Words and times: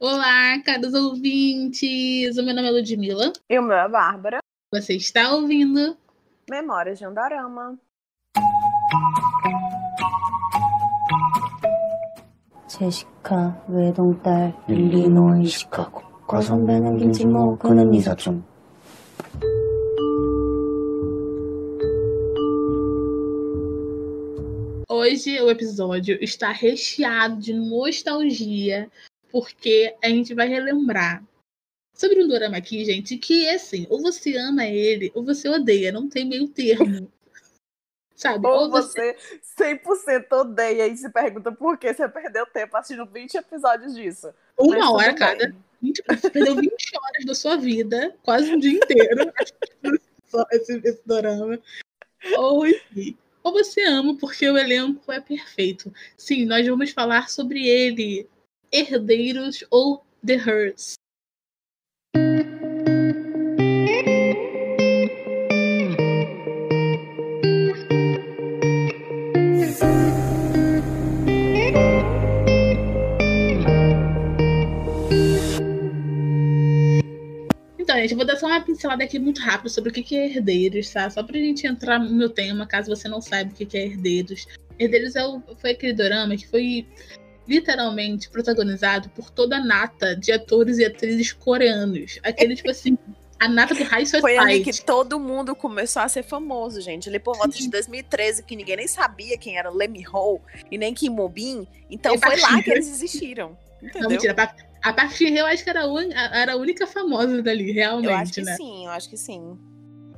Olá, 0.00 0.59
caros 0.63 0.93
ouvintes! 0.93 2.37
O 2.37 2.43
meu 2.43 2.55
nome 2.55 2.67
é 2.67 2.71
Ludmilla. 2.71 3.31
E 3.49 3.59
o 3.59 3.61
meu 3.61 3.77
é 3.77 3.87
Bárbara. 3.87 4.39
Você 4.73 4.95
está 4.95 5.33
ouvindo 5.33 5.95
Memórias 6.49 6.97
de 6.99 7.05
Andarama. 7.05 7.77
제시카 12.67 13.65
외동딸 13.67 14.55
일리노이 14.67 15.45
시카고 15.45 16.01
과선배는 16.25 16.97
김치모 16.97 17.57
그는 17.59 17.93
이사촌 17.93 18.43
Hoje 24.89 25.39
o 25.41 25.49
episódio 25.49 26.17
está 26.21 26.51
recheado 26.51 27.39
de 27.39 27.53
nostalgia, 27.53 28.89
porque 29.31 29.95
a 30.03 30.09
gente 30.09 30.33
vai 30.33 30.47
relembrar 30.47 31.23
sobre 31.93 32.23
um 32.23 32.27
dorama 32.27 32.57
aqui, 32.57 32.83
gente, 32.83 33.17
que 33.17 33.45
é 33.45 33.55
assim, 33.55 33.85
ou 33.89 34.01
você 34.01 34.35
ama 34.35 34.65
ele, 34.65 35.11
ou 35.13 35.23
você 35.23 35.47
odeia, 35.47 35.91
não 35.91 36.09
tem 36.09 36.25
meio 36.25 36.47
termo. 36.47 37.11
Sabe? 38.15 38.45
Ou 38.45 38.69
você 38.69 39.15
100% 39.59 40.31
odeia 40.31 40.87
e 40.87 40.95
se 40.95 41.09
pergunta 41.09 41.51
por 41.51 41.77
que 41.77 41.91
você 41.91 42.07
perdeu 42.07 42.45
tempo 42.45 42.77
assistindo 42.77 43.09
20 43.09 43.35
episódios 43.35 43.95
disso. 43.95 44.31
Uma 44.59 44.91
hora 44.91 45.13
cada. 45.15 45.55
20, 45.81 46.03
você 46.07 46.29
perdeu 46.29 46.55
20 46.55 46.71
horas 46.95 47.25
da 47.25 47.33
sua 47.33 47.57
vida, 47.57 48.15
quase 48.21 48.53
um 48.53 48.59
dia 48.59 48.73
inteiro, 48.73 49.33
só 50.29 50.45
esse, 50.51 50.79
esse 50.83 51.01
dorama. 51.03 51.59
Ou 52.37 52.67
enfim. 52.67 53.17
Ou 53.43 53.51
você 53.51 53.83
ama 53.85 54.15
porque 54.17 54.47
o 54.47 54.57
elenco 54.57 55.11
é 55.11 55.19
perfeito. 55.19 55.91
Sim, 56.15 56.45
nós 56.45 56.67
vamos 56.67 56.91
falar 56.91 57.27
sobre 57.27 57.67
ele. 57.67 58.29
Herdeiros 58.71 59.63
ou 59.69 60.05
The 60.25 60.35
Hurts. 60.35 60.95
Então, 77.79 77.95
gente, 77.97 78.11
eu 78.11 78.17
vou 78.17 78.25
dar 78.25 78.37
só 78.37 78.47
uma 78.47 78.61
pincelada 78.61 79.03
aqui 79.03 79.19
muito 79.19 79.41
rápido 79.41 79.69
sobre 79.69 79.89
o 79.89 79.93
que 79.93 80.15
é 80.15 80.27
herdeiros, 80.27 80.89
tá? 80.91 81.09
Só 81.09 81.21
pra 81.23 81.37
gente 81.37 81.65
entrar 81.67 81.99
no 81.99 82.11
meu 82.13 82.29
tema, 82.29 82.65
caso 82.65 82.95
você 82.95 83.07
não 83.09 83.19
saiba 83.19 83.51
o 83.51 83.53
que 83.53 83.77
é 83.77 83.85
herdeiros. 83.85 84.47
Herdeiros 84.79 85.15
é 85.15 85.25
o- 85.25 85.41
foi 85.57 85.71
aquele 85.71 85.93
dorama 85.93 86.35
que 86.37 86.47
foi 86.47 86.87
literalmente 87.51 88.29
protagonizado 88.29 89.09
por 89.09 89.29
toda 89.29 89.57
a 89.57 89.63
nata 89.63 90.15
de 90.15 90.31
atores 90.31 90.77
e 90.77 90.85
atrizes 90.85 91.33
coreanos. 91.33 92.19
Aquele, 92.23 92.55
tipo 92.55 92.69
assim, 92.71 92.97
a 93.39 93.47
nata 93.49 93.75
do 93.75 93.83
High 93.83 94.05
Foi 94.05 94.37
ali 94.37 94.57
Society. 94.59 94.79
que 94.79 94.85
todo 94.85 95.19
mundo 95.19 95.55
começou 95.55 96.01
a 96.01 96.07
ser 96.07 96.23
famoso, 96.23 96.79
gente. 96.79 97.09
Ali 97.09 97.19
por 97.19 97.35
volta 97.35 97.57
de 97.57 97.69
2013, 97.69 98.43
que 98.43 98.55
ninguém 98.55 98.77
nem 98.77 98.87
sabia 98.87 99.37
quem 99.37 99.57
era 99.57 99.69
Lemmy 99.69 100.05
Ho 100.13 100.39
e 100.69 100.77
nem 100.77 100.93
Kim 100.93 101.09
Mo-bin. 101.09 101.67
Então 101.89 102.17
foi 102.17 102.39
lá 102.39 102.61
que 102.61 102.71
eles 102.71 102.87
existiram. 102.87 103.57
Não, 103.81 103.89
Entendeu? 103.89 104.09
mentira. 104.11 104.31
A 104.83 104.93
Park- 104.93 105.21
eu 105.21 105.45
acho 105.45 105.63
que 105.63 105.69
era 105.69 105.83
a, 105.83 106.39
era 106.39 106.53
a 106.53 106.55
única 106.55 106.87
famosa 106.87 107.41
dali, 107.41 107.71
realmente, 107.71 108.07
eu 108.09 108.15
acho 108.15 108.33
que 108.33 108.41
né? 108.41 108.55
sim, 108.55 108.85
eu 108.85 108.91
acho 108.91 109.09
que 109.09 109.17
sim. 109.17 109.57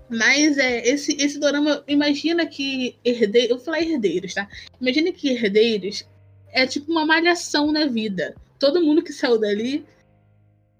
Mas 0.09 0.57
é, 0.57 0.87
esse, 0.87 1.15
esse 1.19 1.39
dorama, 1.39 1.83
imagina 1.87 2.45
que 2.45 2.97
herdeiros. 3.03 3.49
Eu 3.51 3.55
vou 3.57 3.65
falar 3.65 3.81
herdeiros, 3.81 4.33
tá? 4.33 4.47
Imagina 4.79 5.11
que 5.11 5.29
herdeiros 5.29 6.05
é 6.53 6.65
tipo 6.67 6.91
uma 6.91 7.05
malhação 7.05 7.71
na 7.71 7.85
vida. 7.87 8.35
Todo 8.59 8.81
mundo 8.81 9.01
que 9.03 9.11
saiu 9.11 9.37
dali 9.37 9.85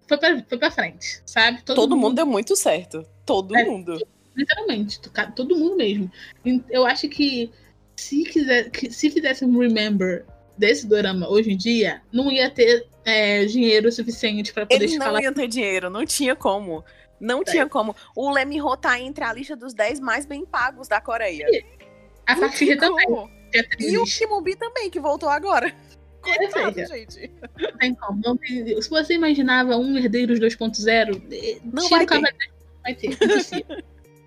foi 0.07 0.17
pra, 0.17 0.43
foi 0.47 0.57
pra 0.57 0.71
frente, 0.71 1.21
sabe? 1.25 1.61
Todo, 1.63 1.97
mundo 1.97 2.15
deu 2.15 2.25
muito 2.25 2.55
certo. 2.55 3.05
Todo 3.25 3.55
É. 3.55 3.63
mundo. 3.65 3.99
Literalmente, 4.35 4.99
todo 5.35 5.55
mundo 5.57 5.75
mesmo. 5.75 6.11
Eu 6.69 6.85
acho 6.85 7.07
que 7.09 7.51
se, 7.95 8.23
quiser, 8.23 8.69
que 8.69 8.91
se 8.91 9.09
fizesse 9.11 9.45
um 9.45 9.57
remember 9.59 10.25
desse 10.57 10.87
dorama 10.87 11.27
hoje 11.29 11.51
em 11.51 11.57
dia, 11.57 12.01
não 12.11 12.31
ia 12.31 12.49
ter 12.49 12.87
é, 13.05 13.45
dinheiro 13.45 13.91
suficiente 13.91 14.53
pra 14.53 14.65
poder 14.65 14.75
Eles 14.75 14.91
não 14.91 14.97
escalar. 14.99 15.21
iam 15.23 15.33
ter 15.33 15.47
dinheiro, 15.47 15.89
não 15.89 16.05
tinha 16.05 16.35
como. 16.35 16.83
Não 17.19 17.43
tinha 17.43 17.67
como. 17.69 17.95
O 18.15 18.29
Lemmy 18.31 18.61
Ho 18.61 18.75
tá 18.75 18.99
entre 18.99 19.23
a 19.23 19.31
lista 19.31 19.55
dos 19.55 19.73
10 19.73 19.99
mais 19.99 20.25
bem 20.25 20.45
pagos 20.45 20.87
da 20.87 20.99
Coreia. 20.99 21.47
A 22.25 22.35
Shin-hye 22.49 22.77
também, 22.77 23.07
é 23.53 23.67
E 23.79 23.97
o. 23.97 24.03
Kimobi 24.05 24.55
também, 24.55 24.89
que 24.89 24.99
voltou 24.99 25.29
agora. 25.29 25.73
Coitado, 26.21 26.73
seja, 26.73 26.87
gente. 26.95 27.31
Não 27.59 27.77
tem 27.77 27.95
como. 27.95 28.21
Não 28.23 28.37
tem- 28.37 28.81
Se 28.81 28.89
você 28.89 29.13
imaginava 29.15 29.75
um 29.75 29.97
Herdeiros 29.97 30.39
2.0, 30.39 31.21
eh, 31.31 31.57
Não 31.63 31.89
vai 31.89 32.05
o. 32.05 32.21
Não 32.21 32.81
vai 32.83 32.95
ter. 32.95 33.17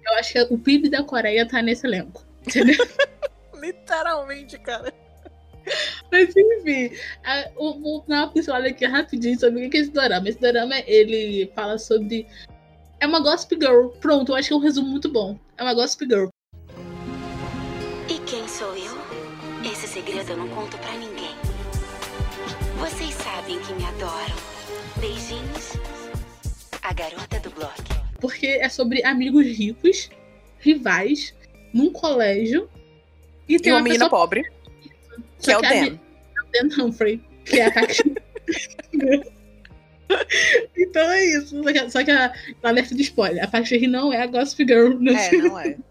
Eu 0.06 0.14
acho 0.18 0.32
que 0.32 0.40
o 0.54 0.58
PIB 0.58 0.88
da 0.90 1.02
Coreia 1.02 1.46
tá 1.48 1.60
nesse 1.62 1.86
elenco. 1.86 2.22
Entendeu? 2.46 2.76
Literalmente, 3.54 4.58
cara. 4.58 4.92
Mas 6.12 6.34
enfim, 6.36 6.90
a- 7.24 7.50
o- 7.56 7.80
vou 7.80 8.04
dar 8.06 8.18
uma 8.24 8.32
pincelada 8.32 8.68
aqui 8.68 8.84
rapidinho 8.86 9.38
sobre 9.40 9.66
o 9.66 9.70
que 9.70 9.78
é 9.78 9.80
esse 9.80 9.90
dorama. 9.90 10.28
Esse 10.28 10.38
dorama, 10.40 10.74
ele 10.86 11.50
fala 11.56 11.78
sobre. 11.78 12.26
É 13.00 13.06
uma 13.06 13.20
Gossip 13.20 13.56
Girl. 13.60 13.88
Pronto, 14.00 14.32
eu 14.32 14.36
acho 14.36 14.48
que 14.48 14.54
é 14.54 14.56
um 14.56 14.60
resumo 14.60 14.88
muito 14.88 15.10
bom. 15.10 15.36
É 15.56 15.62
uma 15.62 15.74
Gossip 15.74 16.04
Girl. 16.04 16.28
E 18.26 18.28
quem 18.28 18.48
sou 18.48 18.74
eu? 18.76 18.92
Esse 19.70 19.86
segredo 19.86 20.32
eu 20.32 20.36
não 20.36 20.48
conto 20.48 20.76
pra 20.78 20.90
ninguém. 20.96 21.36
Vocês 22.76 23.14
sabem 23.14 23.60
que 23.60 23.72
me 23.72 23.84
adoram. 23.84 24.34
Beijinhos. 24.98 25.74
A 26.82 26.92
garota 26.92 27.38
do 27.38 27.50
blog. 27.50 27.72
Porque 28.20 28.48
é 28.48 28.68
sobre 28.68 29.04
amigos 29.04 29.46
ricos, 29.46 30.10
rivais, 30.58 31.32
num 31.72 31.92
colégio. 31.92 32.68
E 33.48 33.54
E 33.54 33.60
tem 33.60 33.72
uma 33.72 33.78
uma 33.78 33.84
menina 33.84 34.06
pessoa 34.06 34.20
pobre, 34.20 34.42
que 35.40 35.52
é 35.52 35.58
o 35.58 35.60
que 35.60 35.68
Dan. 35.68 35.98
Dan 36.52 36.84
Humphrey, 36.84 37.22
que 37.44 37.60
é 37.60 37.66
a 37.66 37.70
Então 40.76 41.10
é 41.12 41.24
isso. 41.26 41.62
Só 41.62 41.72
que, 41.72 41.90
só 41.90 42.04
que 42.04 42.10
a 42.10 42.34
alerta 42.64 42.92
de 42.92 43.02
spoiler. 43.02 43.44
A 43.44 43.46
Park 43.46 43.66
Shin 43.66 43.86
não 43.86 44.12
é 44.12 44.20
a 44.20 44.26
Gossip 44.26 44.66
Girl 44.66 44.94
É, 44.94 44.98
nesse 44.98 45.36
não 45.36 45.56
é. 45.60 45.76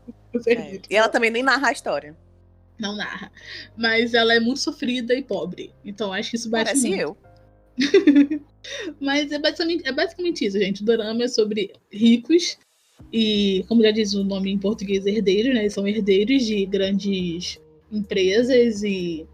É. 0.47 0.81
E 0.89 0.97
ela 0.97 1.07
também 1.07 1.31
nem 1.31 1.41
narra 1.41 1.69
a 1.69 1.71
história. 1.71 2.13
Não 2.79 2.95
narra. 2.95 3.31
Mas 3.77 4.13
ela 4.13 4.33
é 4.33 4.39
muito 4.39 4.59
sofrida 4.59 5.13
e 5.13 5.23
pobre. 5.23 5.71
Então 5.83 6.11
acho 6.11 6.29
que 6.29 6.35
isso 6.35 6.49
bate 6.49 6.65
Parece 6.65 6.87
muito. 6.87 7.01
eu. 7.01 7.17
Mas 8.99 9.31
é 9.31 9.39
basicamente, 9.39 9.87
é 9.87 9.91
basicamente 9.91 10.45
isso, 10.45 10.57
gente. 10.57 10.81
O 10.81 10.85
dorama 10.85 11.23
é 11.23 11.27
sobre 11.27 11.73
ricos 11.91 12.57
e, 13.11 13.63
como 13.67 13.81
já 13.81 13.91
diz 13.91 14.13
o 14.13 14.23
nome 14.23 14.51
em 14.51 14.57
português, 14.57 15.05
herdeiros, 15.05 15.53
né? 15.53 15.61
Eles 15.61 15.73
são 15.73 15.87
herdeiros 15.87 16.45
de 16.45 16.65
grandes 16.65 17.59
empresas 17.91 18.83
e 18.83 19.25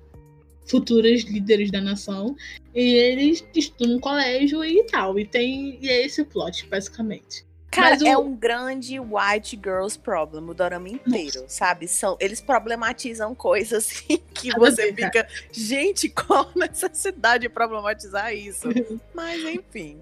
futuros 0.66 1.24
líderes 1.24 1.72
da 1.72 1.82
nação. 1.82 2.36
E 2.74 2.82
eles 2.82 3.46
estudam 3.56 3.96
no 3.96 4.00
colégio 4.00 4.64
e 4.64 4.84
tal. 4.86 5.18
E 5.20 5.26
tem. 5.26 5.78
E 5.82 5.90
é 5.90 6.06
esse 6.06 6.22
o 6.22 6.26
plot, 6.26 6.68
basicamente. 6.68 7.46
Cara, 7.72 7.98
o- 8.04 8.08
é 8.08 8.18
um 8.18 8.36
grande 8.36 9.00
white 9.00 9.56
girls 9.64 9.98
problem, 9.98 10.44
o 10.50 10.54
dorama 10.54 10.90
inteiro, 10.90 11.46
sabe? 11.48 11.88
São, 11.88 12.18
eles 12.20 12.42
problematizam 12.42 13.34
coisas 13.34 13.86
assim 14.08 14.22
que 14.34 14.52
você 14.52 14.94
fica, 14.94 15.26
gente, 15.52 16.10
qual 16.10 16.52
a 16.56 16.60
necessidade 16.68 17.44
de 17.44 17.50
problematizar 17.50 18.34
isso? 18.36 18.68
Mas 19.14 19.42
enfim. 19.44 20.02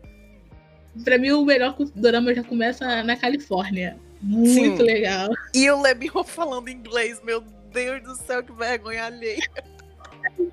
Pra 1.03 1.18
mim, 1.19 1.31
o 1.31 1.46
melhor 1.46 1.75
dorama 1.96 2.34
já 2.34 2.44
começa 2.44 3.03
na 3.03 3.16
Califórnia. 3.16 3.97
Muito 4.22 4.78
Sim. 4.78 4.84
legal. 4.84 5.30
E 5.53 5.69
o 5.69 5.80
Lebio 5.81 6.24
falando 6.24 6.68
inglês, 6.69 7.22
meu 7.24 7.41
Deus 7.72 8.01
do 8.03 8.16
céu, 8.16 8.44
que 8.44 8.51
vergonha 8.51 9.06
alheia. 9.06 9.47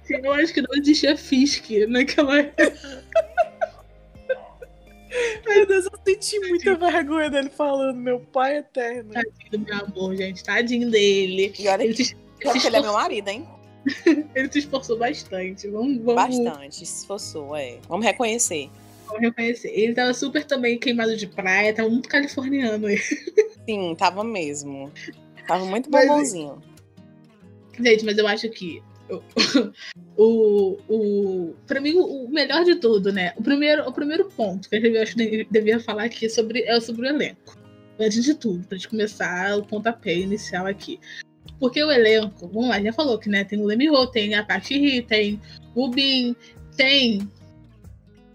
Eu 0.09 0.33
acho 0.35 0.53
que 0.53 0.61
não 0.63 0.69
existia 0.77 1.17
Fisk 1.17 1.71
naquela 1.89 2.35
Meu 5.47 5.67
Deus, 5.67 5.87
eu 5.87 5.99
senti 6.07 6.39
muita 6.41 6.75
vergonha 6.75 7.31
dele 7.31 7.49
falando, 7.51 7.97
meu 7.97 8.21
pai 8.21 8.59
eterno. 8.59 9.13
do 9.51 9.59
meu 9.59 9.75
amor, 9.77 10.17
gente. 10.17 10.43
Tadinho 10.45 10.91
dele. 10.91 11.53
E 11.59 11.69
olha 11.69 11.85
Ele 11.85 11.95
que, 11.95 12.05
se, 12.05 12.17
olha 12.45 12.53
se 12.55 12.61
que 12.61 12.67
ele 12.67 12.77
é 12.77 12.83
meu 12.83 12.93
marido, 12.93 13.29
hein? 13.29 13.47
ele 14.35 14.51
se 14.53 14.59
esforçou 14.61 14.99
bastante. 14.99 15.69
Vamos, 15.69 15.99
vamos, 16.03 16.15
Bastante, 16.15 16.77
se 16.77 16.85
esforçou, 16.85 17.55
é. 17.55 17.79
Vamos 17.89 18.05
reconhecer. 18.05 18.69
vamos 19.07 19.23
reconhecer. 19.23 19.69
Ele 19.69 19.95
tava 19.95 20.13
super 20.13 20.45
também 20.45 20.79
queimado 20.79 21.17
de 21.17 21.27
praia, 21.27 21.73
tava 21.73 21.89
muito 21.89 22.09
californiano 22.09 22.89
ele. 22.89 23.01
Sim, 23.69 23.95
tava 23.97 24.23
mesmo. 24.25 24.93
Tava 25.47 25.65
muito 25.65 25.89
Mas- 25.91 26.07
bombonzinho. 26.09 26.61
Gente, 27.79 28.05
mas 28.07 28.17
eu 28.17 28.27
acho 28.27 28.49
que 28.49 28.83
o, 30.17 30.79
o, 30.89 31.55
pra 31.67 31.81
mim, 31.81 31.95
o, 31.97 32.29
melhor 32.29 32.65
de 32.65 32.77
tudo, 32.77 33.13
né? 33.13 33.33
O 33.37 33.43
primeiro, 33.43 33.89
o 33.89 33.93
primeiro 33.93 34.25
ponto 34.27 34.69
que 34.69 34.77
eu 34.77 35.03
acho 35.03 35.15
que 35.17 35.47
devia 35.51 35.79
falar 35.81 36.05
aqui 36.05 36.29
sobre, 36.29 36.63
é 36.63 36.81
sobre 36.81 37.07
o 37.07 37.11
elenco. 37.11 37.57
Antes 37.99 38.25
de 38.25 38.35
tudo, 38.35 38.67
pra 38.67 38.77
gente 38.77 38.89
começar 38.89 39.57
o 39.57 39.65
pontapé 39.65 40.15
inicial 40.15 40.67
aqui. 40.67 41.01
Porque 41.59 41.83
o 41.83 41.91
elenco, 41.91 42.49
vamos 42.49 42.69
lá, 42.69 42.81
já 42.83 42.93
falou 42.93 43.19
que 43.19 43.29
né, 43.31 43.45
tem 43.45 43.61
o 43.61 43.65
Lemmy 43.65 43.89
Ho, 43.89 44.07
tem 44.07 44.35
a 44.35 44.45
Park 44.45 44.71
Hee, 44.71 45.03
tem 45.03 45.41
o 45.75 45.89
Bin, 45.89 46.37
tem 46.77 47.27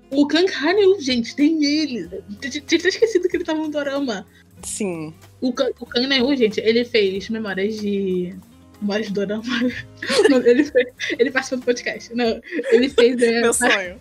O 0.10 0.28
Kang 0.28 0.52
Ha-neul, 0.52 1.00
gente, 1.00 1.36
tem 1.36 1.64
ele. 1.64 2.10
Tinha 2.40 2.88
esquecido 2.88 3.30
que 3.30 3.38
ele 3.38 3.44
tava 3.44 3.60
no 3.60 3.70
dorama. 3.70 4.26
Sim. 4.64 5.14
O, 5.40 5.54
Kang- 5.54 5.74
o 5.80 5.86
Kang 5.86 6.06
Ha-neul, 6.06 6.36
gente, 6.36 6.60
ele 6.60 6.84
fez 6.84 7.30
Memórias 7.30 7.80
de... 7.80 8.36
De 8.82 9.14
Dorama. 9.14 9.44
Ele, 10.46 10.64
fez, 10.64 10.88
ele 11.20 11.32
participou 11.32 11.60
do 11.60 11.66
podcast. 11.66 12.14
Não, 12.16 12.42
ele 12.72 12.90
fez... 12.90 13.22
É, 13.22 13.42
Meu 13.42 13.54
sonho. 13.54 14.00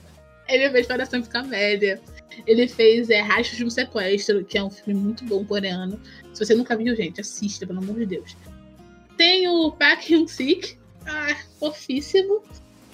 Ele 0.48 0.70
fez 0.70 0.86
Paração 0.86 1.20
de 1.20 1.28
Comédia. 1.28 2.00
Ele 2.46 2.66
fez 2.66 3.10
é, 3.10 3.20
Rastros 3.20 3.58
de 3.58 3.64
um 3.64 3.70
Sequestro, 3.70 4.44
que 4.44 4.56
é 4.56 4.62
um 4.64 4.70
filme 4.70 4.98
muito 4.98 5.24
bom 5.24 5.44
coreano. 5.44 6.00
Se 6.32 6.44
você 6.44 6.54
nunca 6.54 6.76
viu, 6.76 6.94
gente, 6.96 7.20
assista, 7.20 7.66
pelo 7.66 7.78
amor 7.80 7.98
de 7.98 8.06
Deus. 8.06 8.36
Tem 9.16 9.46
o 9.48 9.70
Park 9.72 10.08
Hyun-sik. 10.08 10.76
Ah, 11.06 11.36
fofíssimo. 11.58 12.42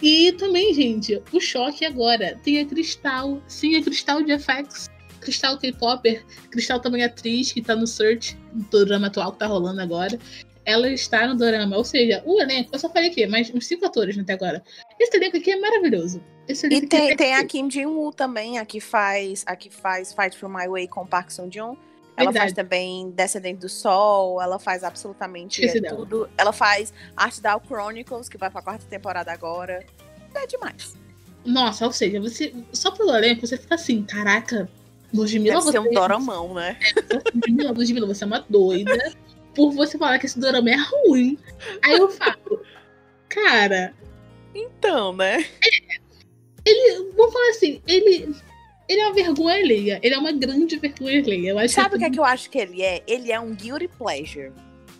E 0.02 0.32
também, 0.32 0.74
gente, 0.74 1.22
o 1.32 1.40
choque 1.40 1.84
agora. 1.84 2.38
Tem 2.42 2.60
a 2.60 2.66
Cristal. 2.66 3.40
Sim, 3.46 3.76
a 3.76 3.82
Cristal 3.82 4.22
de 4.22 4.38
FX. 4.38 4.90
Cristal 5.20 5.58
K-Popper. 5.58 6.24
Cristal 6.50 6.80
também 6.80 7.02
atriz, 7.02 7.52
que 7.52 7.62
tá 7.62 7.74
no 7.74 7.86
Search, 7.86 8.36
do 8.70 8.84
drama 8.84 9.06
atual 9.06 9.32
que 9.32 9.38
tá 9.38 9.46
rolando 9.46 9.80
agora. 9.80 10.18
Ela 10.66 10.90
está 10.90 11.26
no 11.28 11.36
drama. 11.36 11.76
Ou 11.76 11.84
seja, 11.84 12.22
o 12.26 12.40
elenco, 12.40 12.70
eu 12.72 12.78
só 12.78 12.90
falei 12.90 13.08
aqui, 13.08 13.24
mas 13.26 13.50
uns 13.54 13.66
cinco 13.66 13.86
atores 13.86 14.18
até 14.18 14.32
agora. 14.32 14.62
Esse 14.98 15.16
elenco 15.16 15.36
aqui 15.36 15.52
é 15.52 15.60
maravilhoso. 15.60 16.20
Esse 16.48 16.66
E 16.66 16.86
tem, 16.86 17.12
é 17.12 17.16
tem 17.16 17.34
a. 17.34 17.44
Kim 17.44 17.70
Jin-woo 17.70 18.12
também, 18.12 18.58
a 18.58 18.66
que 18.66 18.80
faz, 18.80 19.44
a 19.46 19.54
que 19.54 19.70
faz 19.70 20.12
Fight 20.12 20.36
For 20.36 20.48
My 20.48 20.68
Way 20.68 20.88
com 20.88 21.06
Park 21.06 21.30
Sung-joon. 21.30 21.76
Ela 22.16 22.32
Verdade. 22.32 22.38
faz 22.38 22.52
também 22.54 23.10
Descendente 23.10 23.60
do 23.60 23.68
Sol, 23.68 24.40
ela 24.40 24.58
faz 24.58 24.82
absolutamente 24.82 25.60
Esqueci 25.60 25.78
é, 25.78 25.80
dela. 25.82 25.96
tudo. 25.96 26.28
Ela 26.36 26.52
faz 26.52 26.92
Art 27.14 27.38
Down 27.40 27.60
Chronicles, 27.66 28.28
que 28.28 28.38
vai 28.38 28.50
pra 28.50 28.62
quarta 28.62 28.86
temporada 28.86 29.30
agora. 29.30 29.84
É 30.34 30.46
demais. 30.46 30.96
Nossa, 31.44 31.86
ou 31.86 31.92
seja, 31.92 32.20
você 32.20 32.52
só 32.72 32.90
pelo 32.90 33.14
elenco 33.14 33.46
você 33.46 33.56
fica 33.56 33.74
assim, 33.76 34.02
caraca, 34.02 34.68
Ludmilla, 35.14 35.56
Deve 35.60 35.72
ser 35.72 35.78
você, 35.78 35.88
um 35.88 35.92
doramão, 35.92 36.54
né? 36.54 36.78
Ludmilla, 37.34 37.70
Ludmilla, 37.72 38.06
você 38.06 38.24
é 38.24 38.26
uma 38.26 38.44
doida 38.48 39.12
por 39.56 39.72
você 39.72 39.96
falar 39.96 40.18
que 40.18 40.26
esse 40.26 40.38
dorama 40.38 40.70
é 40.70 40.76
ruim. 40.76 41.38
Aí 41.82 41.96
eu 41.96 42.10
falo, 42.10 42.62
cara, 43.28 43.94
Então, 44.54 45.16
né? 45.16 45.44
ele, 46.64 47.10
vamos 47.16 47.32
falar 47.32 47.50
assim, 47.50 47.80
ele, 47.86 48.34
ele 48.88 49.00
é 49.00 49.06
uma 49.06 49.14
vergonha 49.14 49.56
alheia, 49.56 49.98
ele 50.02 50.14
é 50.14 50.18
uma 50.18 50.32
grande 50.32 50.76
vergonha 50.76 51.20
alheia. 51.20 51.50
Eu 51.50 51.58
acho 51.58 51.74
Sabe 51.74 51.96
o 51.96 51.98
que 51.98 52.04
é 52.04 52.10
que 52.10 52.20
eu 52.20 52.24
acho 52.24 52.50
que 52.50 52.58
ele 52.58 52.82
é? 52.82 53.02
Ele 53.06 53.32
é 53.32 53.40
um 53.40 53.54
guilty 53.54 53.88
pleasure. 53.88 54.52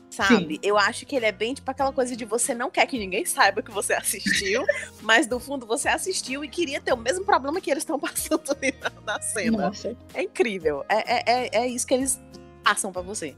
Sabe? 0.08 0.58
Eu 0.62 0.78
acho 0.78 1.04
que 1.04 1.14
ele 1.14 1.26
é 1.26 1.32
bem 1.32 1.52
tipo 1.52 1.70
aquela 1.70 1.92
coisa 1.92 2.16
de 2.16 2.24
você 2.24 2.54
não 2.54 2.70
quer 2.70 2.86
que 2.86 2.98
ninguém 2.98 3.26
saiba 3.26 3.60
que 3.62 3.70
você 3.70 3.92
assistiu, 3.94 4.64
mas 5.02 5.26
do 5.26 5.38
fundo 5.38 5.66
você 5.66 5.88
assistiu 5.90 6.42
e 6.42 6.48
queria 6.48 6.80
ter 6.80 6.94
o 6.94 6.96
mesmo 6.96 7.22
problema 7.22 7.60
que 7.60 7.70
eles 7.70 7.82
estão 7.82 7.98
passando 8.00 8.50
ali 8.52 8.74
na, 8.80 8.90
na 9.12 9.20
cena. 9.20 9.66
Nossa, 9.66 9.94
É 10.14 10.22
incrível. 10.22 10.82
É, 10.88 10.96
é, 11.16 11.22
é, 11.26 11.58
é 11.64 11.66
isso 11.68 11.86
que 11.86 11.92
eles 11.92 12.18
passam 12.64 12.90
pra 12.90 13.02
você. 13.02 13.36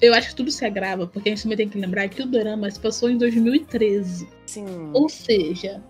Eu 0.00 0.14
acho 0.14 0.30
que 0.30 0.34
tudo 0.34 0.50
se 0.50 0.64
agrava, 0.64 1.06
porque 1.06 1.28
a 1.28 1.32
gente 1.32 1.42
também 1.42 1.56
tem 1.58 1.68
que 1.68 1.78
lembrar 1.78 2.08
que 2.08 2.22
o 2.22 2.26
dorama 2.26 2.70
se 2.70 2.80
passou 2.80 3.10
em 3.10 3.18
2013. 3.18 4.28
Sim. 4.46 4.90
Ou 4.92 5.08
seja, 5.08 5.82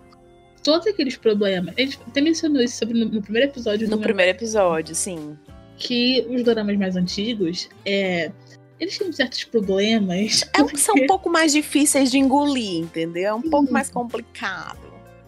todos 0.63 0.87
aqueles 0.87 1.15
problemas. 1.17 1.73
A 1.77 1.81
gente 1.81 1.99
até 2.07 2.21
mencionou 2.21 2.61
isso 2.61 2.77
sobre 2.77 2.97
no, 2.99 3.05
no 3.05 3.21
primeiro 3.21 3.49
episódio 3.49 3.89
No 3.89 3.99
primeiro 3.99 4.31
episódio, 4.31 4.93
sim. 4.95 5.37
que 5.77 6.25
os 6.29 6.43
doramas 6.43 6.77
mais 6.77 6.95
antigos, 6.95 7.69
é, 7.85 8.31
eles 8.79 8.97
tinham 8.97 9.11
certos 9.13 9.43
problemas. 9.43 10.43
É, 10.55 10.77
são 10.77 10.95
um 10.95 11.07
pouco 11.07 11.29
mais 11.29 11.51
difíceis 11.51 12.09
de 12.11 12.17
engolir, 12.17 12.79
entendeu? 12.83 13.23
É 13.25 13.33
um 13.33 13.41
pouco 13.41 13.67
Sim. 13.67 13.73
mais 13.73 13.89
complicado. 13.89 14.79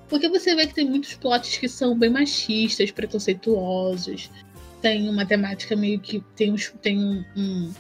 Porque 0.10 0.28
você 0.28 0.56
vê 0.56 0.68
que 0.68 0.74
tem 0.74 0.90
muitos 0.90 1.14
plots 1.16 1.58
que 1.58 1.68
são 1.70 1.98
bem 1.98 2.10
machistas, 2.10 2.92
preconceituosos. 2.92 4.30
Tem 4.82 5.10
uma 5.10 5.26
temática 5.26 5.76
meio 5.76 6.00
que. 6.00 6.20
Tem, 6.36 6.52
uns, 6.52 6.74
tem 6.82 7.00
um, 7.00 7.24
um- 7.38 7.72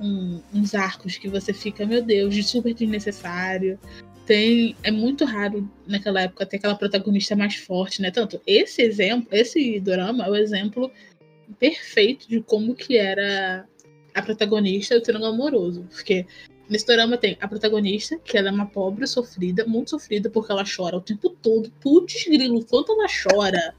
um- 0.00 0.40
uns 0.52 0.74
arcos 0.74 1.16
que 1.16 1.28
você 1.28 1.52
fica, 1.52 1.86
meu 1.86 2.02
Deus, 2.02 2.34
de 2.34 2.42
super 2.42 2.74
desnecessário. 2.74 3.78
Tem. 4.26 4.74
É 4.82 4.90
muito 4.90 5.24
raro 5.24 5.68
naquela 5.86 6.22
época 6.22 6.46
ter 6.46 6.56
aquela 6.56 6.74
protagonista 6.74 7.36
mais 7.36 7.56
forte, 7.56 8.00
né? 8.00 8.10
Tanto 8.10 8.40
esse 8.46 8.82
exemplo, 8.82 9.28
esse 9.32 9.78
drama 9.80 10.24
é 10.24 10.30
o 10.30 10.36
exemplo 10.36 10.90
perfeito 11.58 12.28
de 12.28 12.40
como 12.40 12.74
que 12.74 12.96
era 12.96 13.66
a 14.14 14.22
protagonista 14.22 14.94
do 14.94 15.02
triângulo 15.02 15.32
amoroso. 15.32 15.86
Porque 15.90 16.26
nesse 16.68 16.86
drama 16.86 17.18
tem 17.18 17.36
a 17.40 17.46
protagonista, 17.46 18.18
que 18.18 18.38
ela 18.38 18.48
é 18.48 18.52
uma 18.52 18.66
pobre 18.66 19.06
sofrida, 19.06 19.66
muito 19.66 19.90
sofrida, 19.90 20.30
porque 20.30 20.50
ela 20.50 20.64
chora 20.64 20.96
o 20.96 21.00
tempo 21.00 21.28
todo. 21.28 21.70
Putz, 21.80 22.24
grilo, 22.24 22.64
quanto 22.64 22.92
ela 22.92 23.06
chora. 23.06 23.74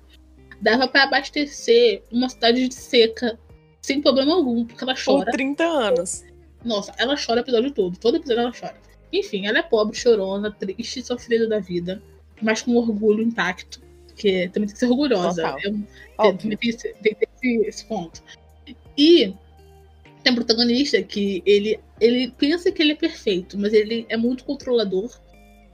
Dava 0.62 0.88
pra 0.88 1.04
abastecer 1.04 2.04
uma 2.12 2.30
cidade 2.30 2.68
de 2.68 2.74
seca 2.74 3.40
sem 3.86 4.02
problema 4.02 4.34
algum, 4.34 4.66
porque 4.66 4.84
ela 4.84 4.94
Por 4.96 5.04
chora. 5.04 5.32
30 5.32 5.64
anos. 5.64 6.24
Nossa, 6.64 6.92
ela 6.98 7.16
chora 7.16 7.42
o 7.42 7.44
episódio 7.44 7.72
todo. 7.72 7.98
Todo 7.98 8.18
episódio 8.18 8.42
ela 8.42 8.52
chora. 8.52 8.76
Enfim, 9.14 9.46
ela 9.46 9.60
é 9.60 9.62
pobre, 9.62 9.96
chorona, 9.98 10.52
triste, 10.52 11.02
sofrida 11.04 11.48
da 11.48 11.60
vida, 11.60 12.02
mas 12.42 12.62
com 12.64 12.76
orgulho 12.76 13.22
intacto. 13.24 13.80
Porque 14.08 14.50
também 14.52 14.68
tem 14.68 14.74
que 14.74 14.80
ser 14.80 14.88
orgulhosa. 14.88 15.56
Eu- 15.64 15.72
tem, 16.38 16.48
tem 16.48 16.58
tem 16.58 17.18
esse- 17.36 17.68
esse 17.68 17.86
ponto. 17.86 18.24
E 18.98 19.34
tem 20.24 20.34
um 20.34 20.36
protagonista 20.36 21.02
que 21.04 21.44
ele, 21.46 21.80
ele 22.02 22.32
pensa 22.32 22.72
que 22.72 22.82
ele 22.82 22.94
é 22.94 22.96
perfeito, 22.96 23.58
mas 23.60 23.74
ele 23.74 24.06
é 24.10 24.18
muito 24.18 24.44
controlador. 24.44 25.12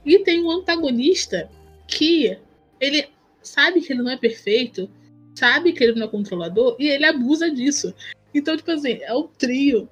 E 0.05 0.19
tem 0.19 0.43
um 0.43 0.51
antagonista 0.51 1.49
que 1.87 2.37
ele 2.79 3.07
sabe 3.41 3.79
que 3.81 3.93
ele 3.93 4.01
não 4.01 4.11
é 4.11 4.17
perfeito, 4.17 4.89
sabe 5.41 5.73
que 5.73 5.83
ele 5.83 5.97
não 5.99 6.05
é 6.05 6.07
controlador 6.07 6.75
e 6.77 6.87
ele 6.87 7.03
abusa 7.03 7.49
disso. 7.49 7.91
Então, 8.31 8.55
tipo 8.55 8.69
assim, 8.69 8.99
é 9.01 9.11
o 9.11 9.23
trio 9.23 9.89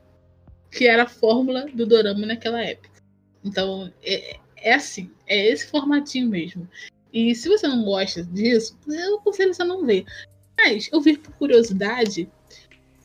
que 0.72 0.88
era 0.88 1.04
a 1.04 1.10
fórmula 1.10 1.66
do 1.74 1.88
dorama 1.88 2.24
naquela 2.28 2.64
época. 2.64 3.02
Então, 3.44 3.92
é, 4.04 4.38
é 4.58 4.74
assim, 4.76 5.10
é 5.26 5.50
esse 5.50 5.66
formatinho 5.66 6.30
mesmo. 6.30 6.70
E 7.12 7.34
se 7.34 7.50
você 7.50 7.68
não 7.68 7.84
gosta 7.84 8.24
disso, 8.24 8.78
eu 8.88 9.18
aconselho 9.18 9.52
você 9.52 9.64
a 9.64 9.66
não 9.66 9.84
ver. 9.84 10.06
Mas 10.56 10.88
eu 10.92 11.02
vi 11.02 11.18
por 11.18 11.34
curiosidade 11.34 12.30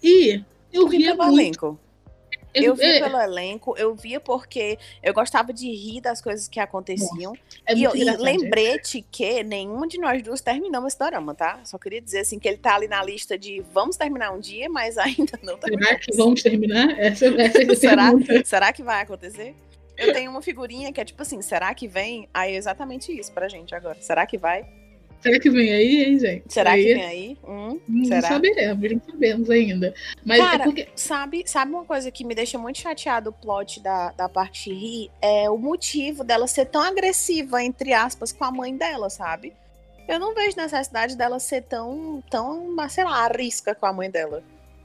e 0.02 0.44
eu 0.70 0.86
vi 0.86 0.98
ria 0.98 1.16
pelo 1.16 1.32
muito. 1.32 1.80
Eu 2.54 2.74
vi 2.74 2.84
é, 2.84 3.00
pelo 3.00 3.20
elenco, 3.20 3.74
eu 3.76 3.94
via 3.94 4.20
porque 4.20 4.78
eu 5.02 5.12
gostava 5.12 5.52
de 5.52 5.68
rir 5.70 6.00
das 6.00 6.20
coisas 6.20 6.48
que 6.48 6.60
aconteciam. 6.60 7.34
é 7.66 7.74
e 7.74 7.82
eu 7.82 7.94
e 7.94 8.04
lembrete 8.04 9.04
que 9.10 9.42
nenhuma 9.42 9.88
de 9.88 9.98
nós 9.98 10.22
duas 10.22 10.40
terminamos 10.40 10.92
esse 10.92 10.98
dorama, 10.98 11.34
tá? 11.34 11.60
Só 11.64 11.78
queria 11.78 12.00
dizer 12.00 12.20
assim 12.20 12.38
que 12.38 12.46
ele 12.46 12.58
tá 12.58 12.76
ali 12.76 12.86
na 12.88 13.02
lista 13.02 13.36
de 13.36 13.64
vamos 13.72 13.96
terminar 13.96 14.30
um 14.32 14.40
dia, 14.40 14.68
mas 14.68 14.96
ainda 14.98 15.38
não 15.42 15.54
Será 15.54 15.58
terminamos. 15.58 16.06
que 16.06 16.16
vamos 16.16 16.42
terminar? 16.42 16.98
Essa, 16.98 17.26
essa 17.26 17.58
é 17.62 17.72
a 17.72 17.74
Será? 17.76 18.12
Será 18.44 18.72
que 18.72 18.82
vai 18.82 19.02
acontecer? 19.02 19.54
Eu 19.96 20.12
tenho 20.12 20.30
uma 20.30 20.42
figurinha 20.42 20.92
que 20.92 21.00
é 21.00 21.04
tipo 21.04 21.22
assim, 21.22 21.40
será 21.40 21.72
que 21.74 21.86
vem? 21.86 22.28
Aí 22.34 22.54
é 22.54 22.56
exatamente 22.56 23.12
isso 23.12 23.32
pra 23.32 23.48
gente 23.48 23.74
agora. 23.74 23.96
Será 24.00 24.26
que 24.26 24.36
vai? 24.36 24.66
Será 25.24 25.40
que 25.40 25.48
vem 25.48 25.72
aí, 25.72 26.04
hein, 26.04 26.18
gente? 26.18 26.52
Será 26.52 26.72
aí, 26.72 26.84
que 26.84 26.94
vem 26.94 27.02
aí? 27.02 27.38
Hum, 27.48 27.80
Não 27.88 28.04
será? 28.04 28.28
saberemos, 28.28 28.92
não 28.92 29.00
sabemos 29.10 29.48
ainda. 29.48 29.94
Mas 30.22 30.38
Cara, 30.38 30.62
é 30.62 30.64
porque. 30.64 30.88
Sabe, 30.94 31.44
sabe 31.46 31.72
uma 31.72 31.86
coisa 31.86 32.10
que 32.10 32.26
me 32.26 32.34
deixa 32.34 32.58
muito 32.58 32.78
chateado 32.78 33.30
o 33.30 33.32
plot 33.32 33.80
da, 33.80 34.10
da 34.10 34.28
parte 34.28 34.70
ri? 34.70 35.10
É 35.22 35.48
o 35.48 35.56
motivo 35.56 36.22
dela 36.24 36.46
ser 36.46 36.66
tão 36.66 36.82
agressiva, 36.82 37.64
entre 37.64 37.94
aspas, 37.94 38.32
com 38.32 38.44
a 38.44 38.50
mãe 38.50 38.76
dela, 38.76 39.08
sabe? 39.08 39.54
Eu 40.06 40.18
não 40.18 40.34
vejo 40.34 40.58
necessidade 40.58 41.16
dela 41.16 41.40
ser 41.40 41.62
tão, 41.62 42.22
tão, 42.30 42.76
sei 42.90 43.04
lá, 43.04 43.24
arisca 43.24 43.74
com 43.74 43.86
a 43.86 43.94
mãe 43.94 44.10
dela. 44.10 44.42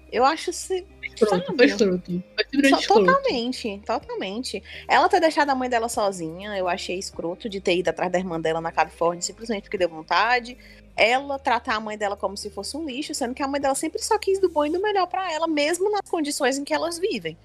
Eu 0.10 0.24
acho 0.24 0.53
se 0.53 0.88
Sabe? 1.27 1.45
foi 1.55 1.65
escroto. 1.65 2.23
Foi 2.35 2.69
Só- 2.69 2.79
escroto. 2.79 3.05
totalmente, 3.05 3.81
totalmente. 3.85 4.63
Ela 4.88 5.09
ter 5.09 5.19
deixado 5.19 5.49
a 5.49 5.55
mãe 5.55 5.69
dela 5.69 5.89
sozinha, 5.89 6.57
eu 6.57 6.67
achei 6.67 6.97
escroto 6.97 7.49
de 7.49 7.59
ter 7.59 7.77
ido 7.77 7.89
atrás 7.89 8.11
da 8.11 8.17
irmã 8.19 8.39
dela 8.39 8.61
na 8.61 8.71
Califórnia 8.71 9.21
simplesmente 9.21 9.63
porque 9.63 9.77
deu 9.77 9.89
vontade. 9.89 10.57
Ela 10.95 11.39
tratar 11.39 11.75
a 11.75 11.79
mãe 11.79 11.97
dela 11.97 12.17
como 12.17 12.35
se 12.35 12.49
fosse 12.49 12.75
um 12.75 12.85
lixo, 12.85 13.13
sendo 13.13 13.33
que 13.33 13.41
a 13.41 13.47
mãe 13.47 13.61
dela 13.61 13.75
sempre 13.75 14.01
só 14.01 14.17
quis 14.17 14.39
do 14.39 14.49
bom 14.49 14.65
e 14.65 14.69
do 14.69 14.81
melhor 14.81 15.07
pra 15.07 15.31
ela, 15.31 15.47
mesmo 15.47 15.89
nas 15.89 16.09
condições 16.09 16.57
em 16.57 16.63
que 16.63 16.73
elas 16.73 16.99
vivem. 16.99 17.38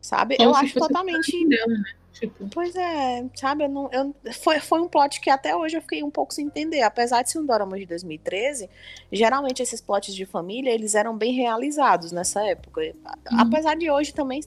Sabe? 0.00 0.36
Como 0.36 0.50
eu 0.50 0.54
acho 0.54 0.78
totalmente. 0.78 1.46
dela, 1.48 1.66
né? 1.66 1.84
Tipo, 2.14 2.48
Pois 2.48 2.74
é, 2.76 3.24
sabe? 3.34 3.64
Eu 3.64 3.68
não, 3.68 3.90
eu, 3.92 4.14
foi, 4.32 4.60
foi 4.60 4.80
um 4.80 4.88
plot 4.88 5.20
que 5.20 5.28
até 5.28 5.54
hoje 5.56 5.76
eu 5.76 5.82
fiquei 5.82 6.02
um 6.02 6.10
pouco 6.10 6.32
sem 6.32 6.46
entender. 6.46 6.80
Apesar 6.82 7.22
de 7.22 7.30
ser 7.30 7.38
um 7.40 7.44
dorama 7.46 7.76
de 7.78 7.84
2013, 7.86 8.70
geralmente 9.12 9.60
esses 9.62 9.80
plots 9.80 10.14
de 10.14 10.24
família, 10.24 10.70
eles 10.70 10.94
eram 10.94 11.16
bem 11.18 11.32
realizados 11.34 12.12
nessa 12.12 12.42
época. 12.46 12.80
A- 13.04 13.42
Apesar 13.42 13.74
de 13.76 13.90
hoje 13.90 14.14
também, 14.14 14.40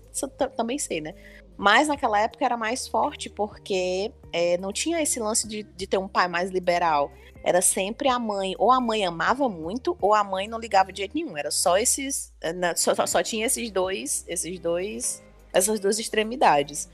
também 0.56 0.80
ser, 0.80 1.02
né? 1.02 1.14
Mas 1.58 1.88
naquela 1.88 2.20
época 2.22 2.46
era 2.46 2.56
mais 2.56 2.88
forte 2.88 3.30
porque 3.30 4.12
é, 4.32 4.58
não 4.60 4.72
tinha 4.72 5.02
esse 5.02 5.20
lance 5.20 5.48
de, 5.48 5.64
de 5.64 5.88
ter 5.88 5.98
um 5.98 6.08
pai 6.08 6.28
mais 6.28 6.50
liberal. 6.52 7.12
Era 7.44 7.62
sempre 7.62 8.08
a 8.10 8.20
mãe, 8.20 8.56
ou 8.58 8.72
a 8.72 8.80
mãe 8.80 9.06
amava 9.06 9.50
muito, 9.50 9.98
ou 10.02 10.14
a 10.14 10.24
mãe 10.24 10.48
não 10.48 10.60
ligava 10.60 10.92
de 10.92 11.00
jeito 11.00 11.16
nenhum. 11.16 11.36
Era 11.38 11.50
só 11.52 11.78
esses. 11.78 12.32
eh, 12.42 12.54
só- 12.76 13.06
só 13.06 13.24
tinha 13.24 13.46
esses 13.46 13.72
dois, 13.72 14.24
esses 14.28 14.60
dois, 14.60 15.24
essas 15.52 15.80
duas 15.80 15.98
extremidades. 16.00 16.88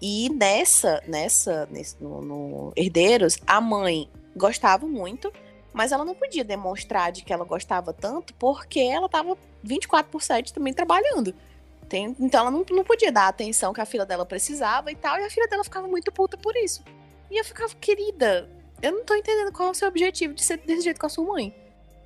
E 0.00 0.28
nessa, 0.30 1.02
nessa, 1.06 1.66
nesse, 1.70 2.02
no, 2.02 2.22
no 2.22 2.72
Herdeiros, 2.76 3.38
a 3.46 3.60
mãe 3.60 4.08
gostava 4.34 4.86
muito, 4.86 5.32
Mas 5.72 5.92
ela 5.92 6.04
não 6.04 6.14
podia 6.16 6.42
demonstrar 6.44 7.12
de 7.12 7.22
que 7.22 7.32
ela 7.32 7.44
gostava 7.44 7.92
tanto 7.92 8.34
porque 8.34 8.80
ela 8.80 9.08
tava 9.08 9.38
24 9.62 10.10
por 10.10 10.22
7 10.22 10.52
também 10.52 10.74
trabalhando. 10.74 11.34
Tem- 11.88 12.16
então 12.20 12.40
ela 12.40 12.50
não, 12.50 12.64
não 12.70 12.84
podia 12.84 13.12
dar 13.12 13.24
a 13.24 13.28
atenção 13.28 13.72
que 13.72 13.80
a 13.80 13.86
filha 13.86 14.06
dela 14.06 14.26
precisava 14.26 14.90
e 14.92 14.96
tal, 14.96 15.18
e 15.18 15.24
a 15.24 15.30
filha 15.30 15.46
dela 15.48 15.64
ficava 15.64 15.86
muito 15.88 16.10
puta 16.12 16.36
por 16.36 16.56
isso. 16.56 16.82
E 17.30 17.38
eu 17.38 17.44
ficava, 17.44 17.74
querida, 17.76 18.48
eu 18.82 18.92
não 18.92 19.04
tô 19.04 19.14
entendendo 19.14 19.52
qual 19.52 19.68
é 19.68 19.72
o 19.72 19.74
seu 19.74 19.88
objetivo 19.88 20.34
de 20.34 20.42
ser 20.42 20.58
desse 20.58 20.82
jeito 20.82 21.00
com 21.00 21.06
a 21.06 21.08
sua 21.10 21.24
mãe. 21.24 21.54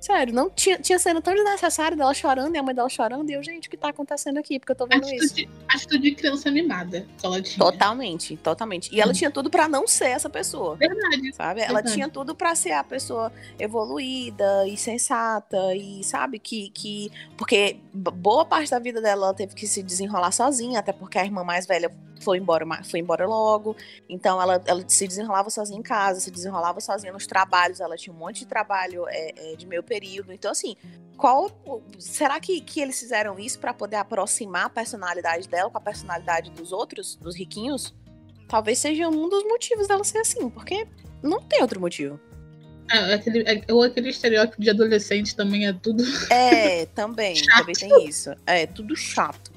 Sério, 0.05 0.33
não 0.35 0.51
tinha, 0.51 0.77
tinha 0.77 0.99
cena 0.99 1.19
tão 1.19 1.33
desnecessária 1.33 1.97
dela 1.97 2.13
chorando 2.13 2.53
e 2.53 2.59
a 2.59 2.63
mãe 2.63 2.75
dela 2.75 2.87
chorando, 2.87 3.27
e 3.29 3.33
eu, 3.33 3.41
gente, 3.41 3.67
o 3.67 3.71
que 3.71 3.75
tá 3.75 3.89
acontecendo 3.89 4.37
aqui? 4.37 4.59
Porque 4.59 4.71
eu 4.71 4.75
tô 4.75 4.85
vendo 4.85 5.03
isso. 5.05 5.25
Atitude, 5.33 5.49
atitude 5.67 5.99
de 6.03 6.15
criança 6.15 6.51
mimada 6.51 7.07
que 7.17 7.25
ela 7.25 7.41
tinha. 7.41 7.57
Totalmente, 7.57 8.37
totalmente. 8.37 8.93
E 8.93 9.01
ela 9.01 9.09
Hum. 9.09 9.15
tinha 9.15 9.31
tudo 9.31 9.49
pra 9.49 9.67
não 9.67 9.87
ser 9.87 10.09
essa 10.09 10.29
pessoa. 10.29 10.75
Verdade. 10.75 11.33
Sabe? 11.33 11.61
Ela 11.61 11.73
Verdade. 11.73 11.93
tinha 11.93 12.07
tudo 12.07 12.35
pra 12.35 12.53
ser 12.53 12.73
a 12.73 12.83
pessoa 12.83 13.31
evoluída 13.57 14.67
e 14.67 14.77
sensata 14.77 15.75
e 15.75 16.03
sabe 16.03 16.37
que 16.39 16.69
que 16.69 17.11
porque 17.37 17.77
boa 17.93 18.45
parte 18.45 18.69
da 18.71 18.79
vida 18.79 19.01
dela 19.01 19.25
ela 19.27 19.33
teve 19.33 19.55
que 19.55 19.65
se 19.67 19.81
desenrolar 19.81 20.31
sozinha, 20.31 20.79
até 20.79 20.93
porque 20.93 21.17
a 21.17 21.25
irmã 21.25 21.43
mais 21.43 21.65
velha 21.65 21.91
foi 22.21 22.37
embora, 22.37 22.65
foi 22.83 22.99
embora 22.99 23.25
logo. 23.27 23.75
Então 24.09 24.41
ela, 24.41 24.61
ela 24.65 24.83
se 24.87 25.07
desenrolava 25.07 25.49
sozinha 25.49 25.79
em 25.79 25.83
casa, 25.83 26.19
se 26.19 26.31
desenrolava 26.31 26.79
sozinha 26.79 27.11
nos 27.13 27.27
trabalhos, 27.27 27.79
ela 27.79 27.95
tinha 27.95 28.13
um 28.13 28.17
monte 28.17 28.39
de 28.39 28.45
trabalho 28.47 29.05
é, 29.07 29.53
é, 29.53 29.55
de 29.55 29.65
meio 29.65 29.83
período. 29.83 30.31
Então 30.31 30.51
assim, 30.51 30.75
qual 31.17 31.49
será 31.97 32.39
que, 32.39 32.61
que 32.61 32.79
eles 32.81 32.99
fizeram 32.99 33.39
isso 33.39 33.59
pra 33.59 33.73
poder 33.73 33.97
aproximar 33.97 34.65
a 34.65 34.69
personalidade 34.69 35.47
dela 35.47 35.69
com 35.69 35.77
a 35.77 35.81
personalidade 35.81 36.51
dos 36.51 36.71
outros, 36.71 37.15
dos 37.15 37.35
riquinhos? 37.35 37.93
Talvez 38.47 38.79
seja 38.79 39.07
um 39.07 39.27
dos 39.29 39.43
motivos 39.43 39.87
dela 39.87 40.03
ser 40.03 40.19
assim, 40.19 40.49
porque 40.49 40.87
não 41.23 41.41
tem 41.41 41.61
outro 41.61 41.79
motivo. 41.79 42.19
Ah, 42.91 43.15
aquele, 43.15 43.39
é- 43.49 43.63
ou 43.73 43.81
aquele 43.81 44.09
estereótipo 44.09 44.61
de 44.61 44.69
adolescente 44.69 45.35
também 45.35 45.67
é 45.67 45.73
tudo. 45.73 46.03
É, 46.29 46.85
também, 46.87 47.35
também 47.57 47.75
tem 47.75 48.07
isso. 48.07 48.31
É, 48.45 48.67
tudo 48.67 48.95
chato. 48.95 49.51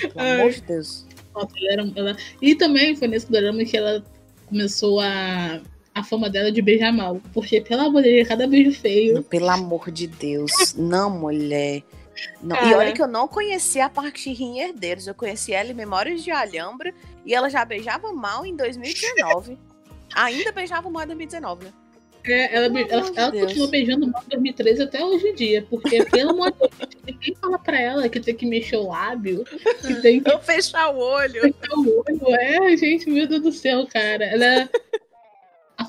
Pelo 0.00 0.20
Ai. 0.20 0.40
amor 0.40 0.52
de 0.52 0.60
Deus. 0.60 1.06
Nossa, 1.34 1.48
ela 1.58 1.72
era- 1.72 1.92
ela- 1.96 2.16
E 2.40 2.54
também 2.54 2.94
foi 2.96 3.08
nesse 3.08 3.30
drama 3.30 3.64
que 3.64 3.76
ela 3.76 4.02
começou 4.46 5.00
a. 5.00 5.60
A 5.96 6.02
fama 6.02 6.28
dela 6.28 6.50
de 6.50 6.60
beijar 6.60 6.92
mal. 6.92 7.20
Porque, 7.32 7.60
pelo 7.60 7.82
amor 7.82 8.02
de 8.02 8.10
Deus, 8.10 8.26
cada 8.28 8.48
beijo 8.48 8.72
feio. 8.72 9.22
Pelo 9.22 9.48
amor 9.48 9.92
de 9.92 10.08
Deus. 10.08 10.74
Não, 10.76 11.08
mulher. 11.08 11.84
Não. 12.42 12.56
E 12.68 12.74
olha 12.74 12.92
que 12.92 13.00
eu 13.00 13.06
não 13.06 13.28
conhecia 13.28 13.84
a 13.86 13.88
Park 13.88 14.16
Shin 14.18 14.58
Herdeiros. 14.58 15.06
Eu 15.06 15.14
conheci 15.14 15.52
ela 15.52 15.70
em 15.70 15.74
Memórias 15.74 16.24
de 16.24 16.32
Alhambra. 16.32 16.92
E 17.24 17.32
ela 17.32 17.48
já 17.48 17.64
beijava 17.64 18.12
mal 18.12 18.44
em 18.44 18.56
2019. 18.56 19.56
Ainda 20.16 20.50
beijava 20.50 20.90
mal 20.90 21.04
em 21.04 21.06
2019, 21.06 21.66
né? 21.66 21.72
É, 22.26 22.56
ela, 22.56 22.66
ela, 22.66 23.12
ela 23.16 23.30
Deus. 23.30 23.44
continua 23.46 23.68
beijando 23.68 24.06
mal 24.06 24.22
em 24.26 24.28
2013 24.30 24.82
até 24.82 25.04
hoje 25.04 25.26
em 25.28 25.34
dia. 25.34 25.66
Porque, 25.68 26.04
pelo 26.06 26.30
amor 26.30 26.50
de 26.52 26.58
Deus, 26.58 26.90
ninguém 27.06 27.34
fala 27.40 27.58
pra 27.58 27.80
ela 27.80 28.08
que 28.08 28.18
tem 28.20 28.34
que 28.34 28.46
mexer 28.46 28.76
o 28.76 28.88
lábio, 28.88 29.44
que 29.86 29.94
tem 29.96 30.20
que 30.22 30.30
Eu 30.30 30.38
fechar 30.40 30.88
o 30.94 30.98
olho. 30.98 31.40
fechar 31.42 31.74
o 31.76 32.04
olho. 32.06 32.34
É, 32.36 32.76
gente, 32.76 33.08
meu 33.10 33.26
Deus 33.26 33.42
do 33.42 33.52
céu, 33.52 33.86
cara. 33.86 34.24
Ela. 34.24 34.70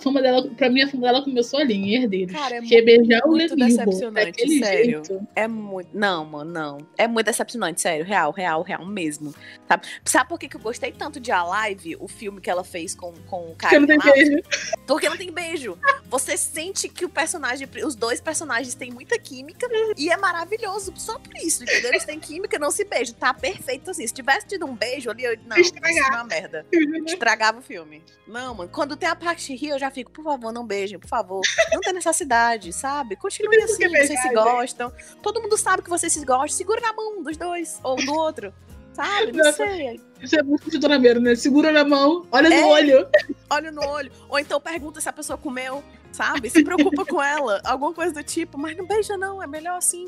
Fama 0.06 0.22
dela, 0.22 0.48
pra 0.56 0.70
mim, 0.70 0.84
a 0.84 0.88
fama 0.88 1.08
dela 1.08 1.24
começou 1.24 1.60
ali, 1.60 1.74
em 1.74 1.96
Herdeiros. 1.96 2.36
Cara, 2.36 2.58
é 2.58 2.62
que 2.62 2.76
é 2.78 2.82
beijar 2.84 3.26
o 3.26 3.30
muito 3.30 3.56
decepcionante, 3.56 4.60
sério. 4.60 5.04
jeito. 5.04 5.28
É 5.36 5.48
muito. 5.48 5.90
Não, 5.92 6.24
mano, 6.24 6.52
não. 6.52 6.78
É 6.96 7.08
muito 7.08 7.26
decepcionante, 7.26 7.82
sério. 7.82 8.06
Real, 8.06 8.32
real, 8.32 8.62
real 8.62 8.86
mesmo. 8.86 9.34
Sabe, 9.68 9.88
Sabe 10.06 10.30
por 10.30 10.38
que, 10.38 10.48
que 10.48 10.58
eu 10.58 10.62
gostei 10.62 10.92
tanto 10.92 11.20
de 11.20 11.32
A 11.32 11.44
Live, 11.44 11.98
o 12.00 12.08
filme 12.08 12.40
que 12.40 12.52
ela 12.52 12.64
fez 12.64 12.94
com, 12.94 13.14
com 13.28 13.50
o 13.50 13.56
Porque 13.56 13.80
não 13.80 13.88
tem 13.88 13.98
beijo. 13.98 14.44
Porque 14.86 15.10
não 15.10 15.18
tem 15.18 15.32
beijo. 15.32 15.78
Você 16.08 16.38
sente 16.38 16.88
que 16.88 17.04
o 17.04 17.10
personagem, 17.10 17.68
os 17.84 17.96
dois 17.96 18.22
personagens 18.22 18.76
têm 18.76 18.92
muita 18.92 19.18
química 19.18 19.68
e 19.98 20.12
é 20.12 20.18
maravilhoso 20.18 20.94
só 20.96 21.18
por 21.18 21.36
isso, 21.38 21.64
entendeu? 21.64 21.90
Eles 21.90 22.06
têm 22.06 22.20
química, 22.20 22.60
não 22.60 22.70
se 22.70 22.86
beijam. 22.86 23.16
Tá 23.16 23.34
perfeito 23.34 23.90
assim. 23.90 24.06
Se 24.06 24.14
tivesse 24.14 24.46
tido 24.46 24.68
um 24.68 24.76
beijo 24.76 25.10
ali, 25.10 25.24
eu. 25.24 25.36
Não, 25.48 25.58
isso 25.58 25.74
Estragava. 25.74 26.08
é 26.08 26.18
uma 26.18 26.24
merda. 26.26 26.66
Estragava 27.08 27.60
o 27.60 27.62
filme. 27.62 28.04
Não, 28.28 28.54
mano. 28.54 28.70
Quando 28.72 28.96
tem 28.96 29.10
a 29.10 29.16
Park 29.16 29.40
Hee, 29.50 29.70
eu 29.70 29.80
já 29.80 29.90
fico, 29.96 30.12
por 30.12 30.24
favor, 30.24 30.52
não 30.52 30.66
beijem, 30.68 31.00
por 31.00 31.08
favor. 31.08 31.42
Não 31.74 31.80
tem 31.80 31.94
necessidade, 31.94 32.72
sabe? 32.74 33.16
Continue 33.16 33.58
que 33.58 33.64
assim, 33.64 33.78
beijar, 33.90 34.06
vocês 34.08 34.22
se 34.22 34.30
gostam. 34.34 34.92
Todo 35.24 35.42
mundo 35.42 35.58
sabe 35.58 35.82
que 35.82 35.90
vocês 35.90 36.12
se 36.12 36.24
gostam. 36.26 36.50
Segura 36.50 36.82
na 36.82 36.94
mão 36.94 37.24
dos 37.24 37.38
dois 37.38 37.80
ou 37.82 37.96
do 37.96 38.14
outro. 38.14 38.54
Sabe? 38.94 39.32
Não 39.32 39.44
Nossa. 39.46 39.58
sei. 39.66 40.00
Isso 40.22 40.38
é 40.38 40.44
muito 40.44 40.70
de 40.70 40.78
dorameiro, 40.78 41.20
né? 41.20 41.36
Segura 41.36 41.72
na 41.72 41.84
mão, 41.84 42.26
olha 42.32 42.50
no 42.50 42.56
É. 42.56 42.66
olho. 42.66 43.08
olha 43.50 43.72
no 43.72 43.86
olho. 43.86 44.12
Ou 44.30 44.38
então 44.40 44.60
pergunta 44.62 45.02
se 45.02 45.10
a 45.10 45.14
pessoa 45.14 45.38
comeu, 45.38 45.84
sabe? 46.12 46.50
Se 46.50 46.64
preocupa 46.64 47.06
com 47.06 47.22
ela, 47.22 47.62
alguma 47.66 47.94
coisa 47.94 48.14
do 48.14 48.24
tipo. 48.24 48.58
Mas 48.58 48.76
não 48.78 48.86
beija, 48.86 49.18
não, 49.18 49.42
é 49.42 49.48
melhor 49.48 49.78
assim. 49.78 50.08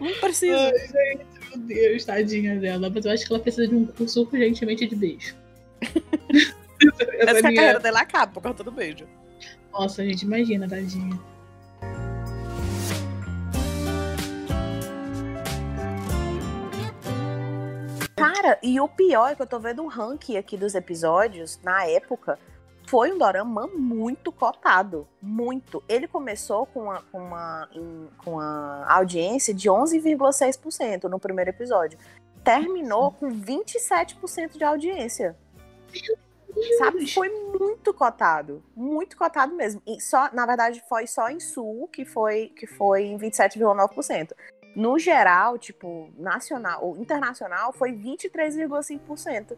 Não 0.00 0.12
precisa. 0.14 0.56
Ai, 0.56 0.72
gente, 0.78 1.26
meu 1.50 1.58
Deus, 1.66 2.04
tadinha 2.04 2.58
dela. 2.58 2.90
Mas 2.92 3.04
eu 3.04 3.12
acho 3.12 3.24
que 3.26 3.32
ela 3.32 3.40
precisa 3.42 3.66
de 3.68 3.74
um 3.74 3.86
curso 3.86 4.22
urgentemente 4.22 4.86
de 4.86 4.94
beijo. 4.96 5.34
Essa 7.22 7.36
é 7.36 7.38
a 7.38 7.42
minha- 7.42 7.54
carreira 7.54 7.80
dela 7.80 8.00
acaba 8.00 8.32
por 8.32 8.42
conta 8.42 8.62
do 8.64 8.70
beijo. 8.70 9.06
Nossa, 9.72 10.04
gente, 10.04 10.22
imagina, 10.22 10.68
tadinha. 10.68 11.18
Cara, 18.16 18.58
e 18.62 18.80
o 18.80 18.88
pior 18.88 19.30
é 19.30 19.34
que 19.34 19.42
eu 19.42 19.46
tô 19.46 19.58
vendo 19.58 19.82
um 19.82 19.86
ranking 19.88 20.36
aqui 20.36 20.56
dos 20.56 20.74
episódios, 20.74 21.60
na 21.62 21.84
época, 21.86 22.38
foi 22.86 23.12
um 23.12 23.18
dorama 23.18 23.66
muito 23.66 24.32
cotado. 24.32 25.06
Muito. 25.20 25.82
Ele 25.88 26.06
começou 26.08 26.66
com 26.66 26.84
uma, 26.84 27.02
com 27.12 27.18
uma, 27.18 27.68
com 28.24 28.32
uma 28.34 28.86
audiência 28.88 29.52
de 29.52 29.68
11,6% 29.68 31.04
no 31.04 31.18
primeiro 31.18 31.50
episódio. 31.50 31.98
Terminou 32.42 33.10
com 33.12 33.28
27% 33.28 34.56
de 34.56 34.64
audiência. 34.64 35.36
Sabe? 36.78 37.06
Foi 37.12 37.28
muito 37.28 37.92
cotado. 37.92 38.62
Muito 38.74 39.16
cotado 39.16 39.54
mesmo. 39.54 39.82
E 39.86 40.00
só, 40.00 40.30
na 40.32 40.46
verdade, 40.46 40.82
foi 40.88 41.06
só 41.06 41.28
em 41.28 41.40
Sul 41.40 41.88
que 41.88 42.04
foi, 42.04 42.52
que 42.56 42.66
foi 42.66 43.04
em 43.04 43.18
27,9%. 43.18 44.32
No 44.74 44.98
geral, 44.98 45.58
tipo, 45.58 46.10
nacional 46.18 46.84
ou 46.84 46.96
internacional, 46.96 47.72
foi 47.72 47.92
23,5%. 47.92 49.56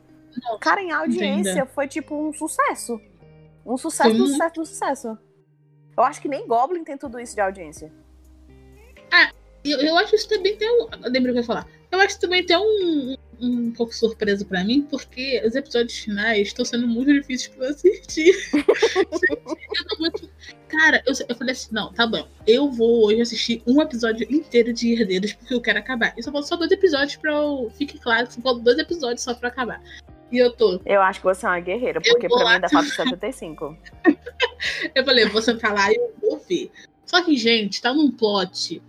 Cara, 0.61 0.80
em 0.80 0.92
audiência 0.92 1.50
entenda. 1.50 1.66
foi 1.66 1.88
tipo 1.88 2.14
um 2.14 2.33
sucesso. 2.33 3.00
Um 3.66 3.76
sucesso 3.76 4.11
do 4.11 4.18
muito. 4.18 4.33
sucesso 4.33 4.54
do 4.54 4.66
sucesso. 4.66 5.18
Eu 5.97 6.04
acho 6.04 6.21
que 6.21 6.28
nem 6.28 6.47
Goblin 6.47 6.85
tem 6.85 6.97
tudo 6.97 7.18
isso 7.18 7.35
de 7.35 7.40
audiência. 7.40 7.92
Eu, 9.64 9.80
eu 9.80 9.97
acho 9.99 10.14
isso 10.14 10.28
também 10.28 10.57
tem 10.57 10.71
um. 10.71 10.88
eu 11.04 11.11
Lembra 11.11 11.30
o 11.30 11.35
que 11.35 11.38
eu 11.38 11.42
ia 11.42 11.45
falar? 11.45 11.66
Eu 11.90 12.00
acho 12.00 12.21
também 12.21 12.45
tem 12.45 12.57
um, 12.57 13.16
um, 13.40 13.71
pouco 13.73 13.95
surpresa 13.95 14.45
pra 14.45 14.64
mim, 14.64 14.83
porque 14.83 15.42
os 15.47 15.54
episódios 15.54 15.99
finais 15.99 16.49
estão 16.49 16.64
sendo 16.64 16.87
muito 16.87 17.12
difíceis 17.12 17.54
pra 17.54 17.66
eu 17.66 17.71
assistir. 17.71 18.35
eu 18.97 19.85
tô 19.88 19.99
muito. 19.99 20.30
Cara, 20.68 21.02
eu, 21.07 21.14
eu 21.28 21.37
falei 21.37 21.52
assim: 21.52 21.68
não, 21.73 21.92
tá 21.92 22.07
bom. 22.07 22.26
Eu 22.47 22.71
vou 22.71 23.07
hoje 23.07 23.21
assistir 23.21 23.62
um 23.66 23.80
episódio 23.80 24.26
inteiro 24.30 24.73
de 24.73 24.92
Herdeiros, 24.92 25.33
porque 25.33 25.54
eu 25.54 25.61
quero 25.61 25.78
acabar. 25.78 26.14
E 26.16 26.23
só 26.23 26.30
faltam 26.30 26.49
só 26.49 26.57
dois 26.57 26.71
episódios 26.71 27.16
pra 27.16 27.33
eu. 27.33 27.71
Fique 27.76 27.99
claro 27.99 28.26
que 28.26 28.35
só 28.35 28.40
faltam 28.40 28.62
dois 28.62 28.78
episódios 28.78 29.23
só 29.23 29.35
pra 29.35 29.49
acabar. 29.49 29.83
E 30.30 30.38
eu 30.38 30.52
tô. 30.52 30.80
Eu 30.85 31.00
acho 31.00 31.21
que 31.21 31.25
você 31.25 31.47
é 31.47 31.49
uma 31.49 31.61
guerreira, 31.61 32.00
Eu 32.04 32.12
porque 32.12 32.28
pra 32.28 32.38
mim 32.38 32.45
lá. 32.45 32.50
ainda 32.52 32.68
falta 32.68 32.88
75. 32.88 33.76
Eu 34.95 35.04
falei, 35.04 35.25
eu 35.25 35.30
vou 35.30 35.40
sentar 35.40 35.73
lá 35.73 35.90
e 35.90 35.95
eu 35.95 36.12
vou 36.21 36.38
ver. 36.49 36.71
Só 37.07 37.23
que, 37.23 37.37
gente, 37.37 37.80
tá 37.80 37.95
num 37.95 38.11
plot 38.11 38.83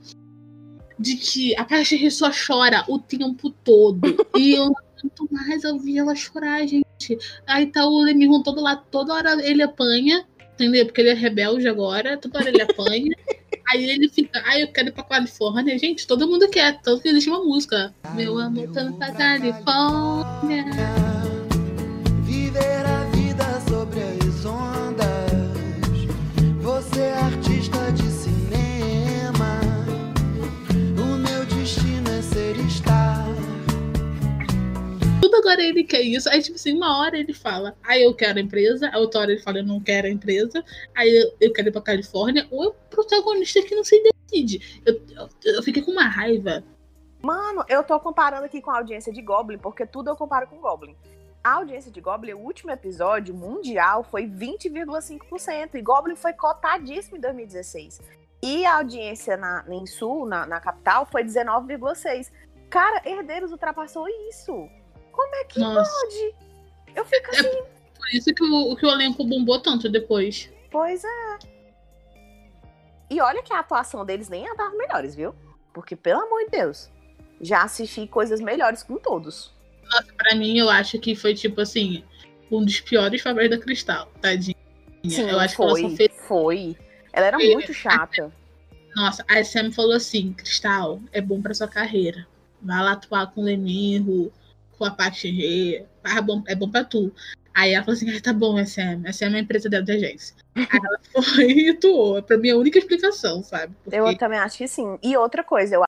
de 0.99 1.15
que 1.15 1.55
a 1.55 1.63
Paixão 1.63 2.11
só 2.11 2.29
chora 2.29 2.83
o 2.87 2.99
tempo 2.99 3.49
todo. 3.63 4.27
e 4.37 4.53
eu 4.53 4.65
não 4.65 4.75
aguento 4.97 5.27
mais 5.31 5.63
ouvir 5.63 5.99
ela 5.99 6.13
chorar, 6.13 6.67
gente. 6.67 7.17
Aí 7.47 7.67
tá 7.67 7.85
o 7.85 8.01
Lemirron 8.01 8.43
todo 8.43 8.61
lá, 8.61 8.75
toda 8.75 9.13
hora 9.13 9.37
ele 9.43 9.63
apanha, 9.63 10.25
entendeu? 10.53 10.85
Porque 10.85 10.99
ele 10.99 11.11
é 11.11 11.13
rebelde 11.13 11.67
agora, 11.67 12.17
toda 12.17 12.39
hora 12.39 12.49
ele 12.49 12.61
apanha. 12.61 13.15
Aí 13.71 13.87
ele 13.87 14.09
fica, 14.09 14.41
ai, 14.45 14.63
eu 14.63 14.67
quero 14.71 14.89
ir 14.89 14.91
pra 14.91 15.03
Califórnia. 15.03 15.77
Gente, 15.77 16.07
todo 16.07 16.27
mundo 16.27 16.49
quer, 16.49 16.81
tanto 16.81 17.01
que 17.01 17.09
existe 17.09 17.29
uma 17.29 17.43
música. 17.43 17.93
Meu 18.15 18.37
amor 18.39 18.67
tá 18.71 18.91
pra 18.91 19.11
Califórnia. 19.11 20.65
Agora 35.49 35.63
ele 35.63 35.83
quer 35.83 36.01
isso. 36.01 36.29
Aí, 36.29 36.41
tipo 36.41 36.55
assim, 36.55 36.73
uma 36.73 36.99
hora 36.99 37.17
ele 37.17 37.33
fala, 37.33 37.75
aí 37.83 38.03
eu 38.03 38.13
quero 38.13 38.37
a 38.37 38.41
empresa, 38.41 38.89
a 38.93 38.99
outra 38.99 39.21
hora 39.21 39.31
ele 39.31 39.41
fala, 39.41 39.59
eu 39.59 39.65
não 39.65 39.79
quero 39.79 40.07
a 40.07 40.09
empresa, 40.09 40.63
aí 40.95 41.09
eu, 41.09 41.33
eu 41.41 41.53
quero 41.53 41.69
ir 41.69 41.71
pra 41.71 41.81
Califórnia, 41.81 42.47
ou 42.51 42.65
é 42.65 42.67
o 42.67 42.73
protagonista 42.89 43.61
que 43.63 43.75
não 43.75 43.83
se 43.83 44.01
decide. 44.01 44.81
Eu, 44.85 45.01
eu, 45.15 45.53
eu 45.55 45.63
fiquei 45.63 45.81
com 45.81 45.91
uma 45.91 46.07
raiva. 46.07 46.63
Mano, 47.21 47.65
eu 47.67 47.83
tô 47.83 47.99
comparando 47.99 48.45
aqui 48.45 48.61
com 48.61 48.71
a 48.71 48.77
audiência 48.77 49.11
de 49.11 49.21
Goblin, 49.21 49.57
porque 49.57 49.85
tudo 49.85 50.09
eu 50.09 50.15
comparo 50.15 50.47
com 50.47 50.57
Goblin. 50.57 50.95
A 51.43 51.53
audiência 51.53 51.91
de 51.91 51.99
Goblin, 51.99 52.33
o 52.33 52.39
último 52.39 52.71
episódio 52.71 53.33
mundial 53.33 54.03
foi 54.03 54.27
20,5%. 54.27 55.75
E 55.75 55.81
Goblin 55.81 56.15
foi 56.15 56.33
cotadíssimo 56.33 57.17
em 57.17 57.19
2016. 57.19 58.01
E 58.41 58.65
a 58.65 58.75
audiência 58.77 59.35
na, 59.35 59.65
em 59.69 59.85
Sul, 59.85 60.25
na, 60.25 60.45
na 60.45 60.59
capital, 60.59 61.05
foi 61.05 61.23
19,6%. 61.23 62.29
Cara, 62.69 63.01
Herdeiros 63.03 63.51
ultrapassou 63.51 64.07
isso. 64.29 64.69
Como 65.19 65.35
é 65.35 65.43
que 65.43 65.59
Nossa. 65.59 65.91
pode? 65.91 66.35
Eu 66.95 67.03
fico 67.05 67.35
É 67.35 67.39
assim, 67.39 67.63
por 67.97 68.07
isso 68.13 68.33
que 68.33 68.41
o, 68.43 68.75
que 68.77 68.85
o 68.85 68.89
elenco 68.89 69.25
bombou 69.25 69.59
tanto 69.59 69.89
depois. 69.89 70.49
pois 70.71 71.03
é. 71.03 71.39
E 73.09 73.19
olha 73.19 73.43
que 73.43 73.51
a 73.51 73.59
atuação 73.59 74.05
deles 74.05 74.29
nem 74.29 74.47
é 74.47 74.55
das 74.55 74.71
melhores, 74.77 75.15
viu? 75.15 75.35
Porque, 75.73 75.93
pelo 75.95 76.21
amor 76.21 76.45
de 76.45 76.51
Deus, 76.51 76.89
já 77.41 77.63
assisti 77.63 78.07
coisas 78.07 78.39
melhores 78.39 78.81
com 78.81 78.95
todos. 78.97 79.51
Pra 80.15 80.35
mim, 80.35 80.57
eu 80.57 80.69
acho 80.69 80.97
que 80.99 81.15
foi, 81.15 81.33
tipo 81.33 81.59
assim, 81.59 82.01
um 82.49 82.63
dos 82.63 82.79
piores 82.79 83.21
papéis 83.21 83.49
da 83.49 83.57
Cristal, 83.57 84.07
tadinha. 84.21 84.55
eu 85.03 85.37
acho 85.39 85.55
que 85.55 85.61
ela 85.61 85.71
foi, 85.71 85.95
fez. 85.97 86.11
foi. 86.27 86.77
Ela 87.11 87.25
era 87.25 87.37
Foi. 87.37 87.53
muito 87.55 87.73
chata. 87.73 88.31
Nossa, 88.95 89.25
a 89.27 89.43
Sam 89.43 89.71
falou 89.71 89.93
assim: 89.93 90.31
Cristal, 90.31 91.01
é 91.11 91.19
bom 91.19 91.41
pra 91.41 91.53
sua 91.53 91.67
carreira. 91.67 92.25
Vai 92.61 92.81
lá 92.83 92.91
atuar 92.93 93.31
com 93.33 93.41
o 93.41 93.43
Lemirro, 93.43 94.31
com 94.79 94.85
a 94.85 94.91
Paty 94.91 95.35
G, 95.35 95.85
é 96.05 96.21
bom, 96.21 96.41
é 96.47 96.55
bom 96.55 96.69
pra 96.71 96.83
tu. 96.83 97.13
Aí 97.53 97.73
ela 97.73 97.83
falou 97.83 97.97
assim: 97.97 98.09
ah, 98.15 98.21
tá 98.21 98.31
bom, 98.33 98.57
SM. 98.57 99.03
SM 99.11 99.25
é 99.33 99.37
a 99.37 99.39
empresa 99.39 99.69
dela 99.69 99.83
da 99.85 99.93
agência. 99.93 100.35
Aí 100.55 100.65
ela 100.71 100.99
foi 101.23 101.51
e 101.51 101.69
atuou. 101.69 102.23
Pra 102.23 102.37
mim, 102.37 102.49
é 102.49 102.51
a 102.53 102.57
única 102.57 102.79
explicação, 102.79 103.43
sabe? 103.43 103.75
Porque 103.83 103.95
Eu 103.99 104.17
também 104.17 104.39
acho 104.39 104.57
que 104.57 104.67
sim. 104.67 104.97
E 105.03 105.15
outra 105.17 105.43
coisa, 105.43 105.75
eu 105.75 105.83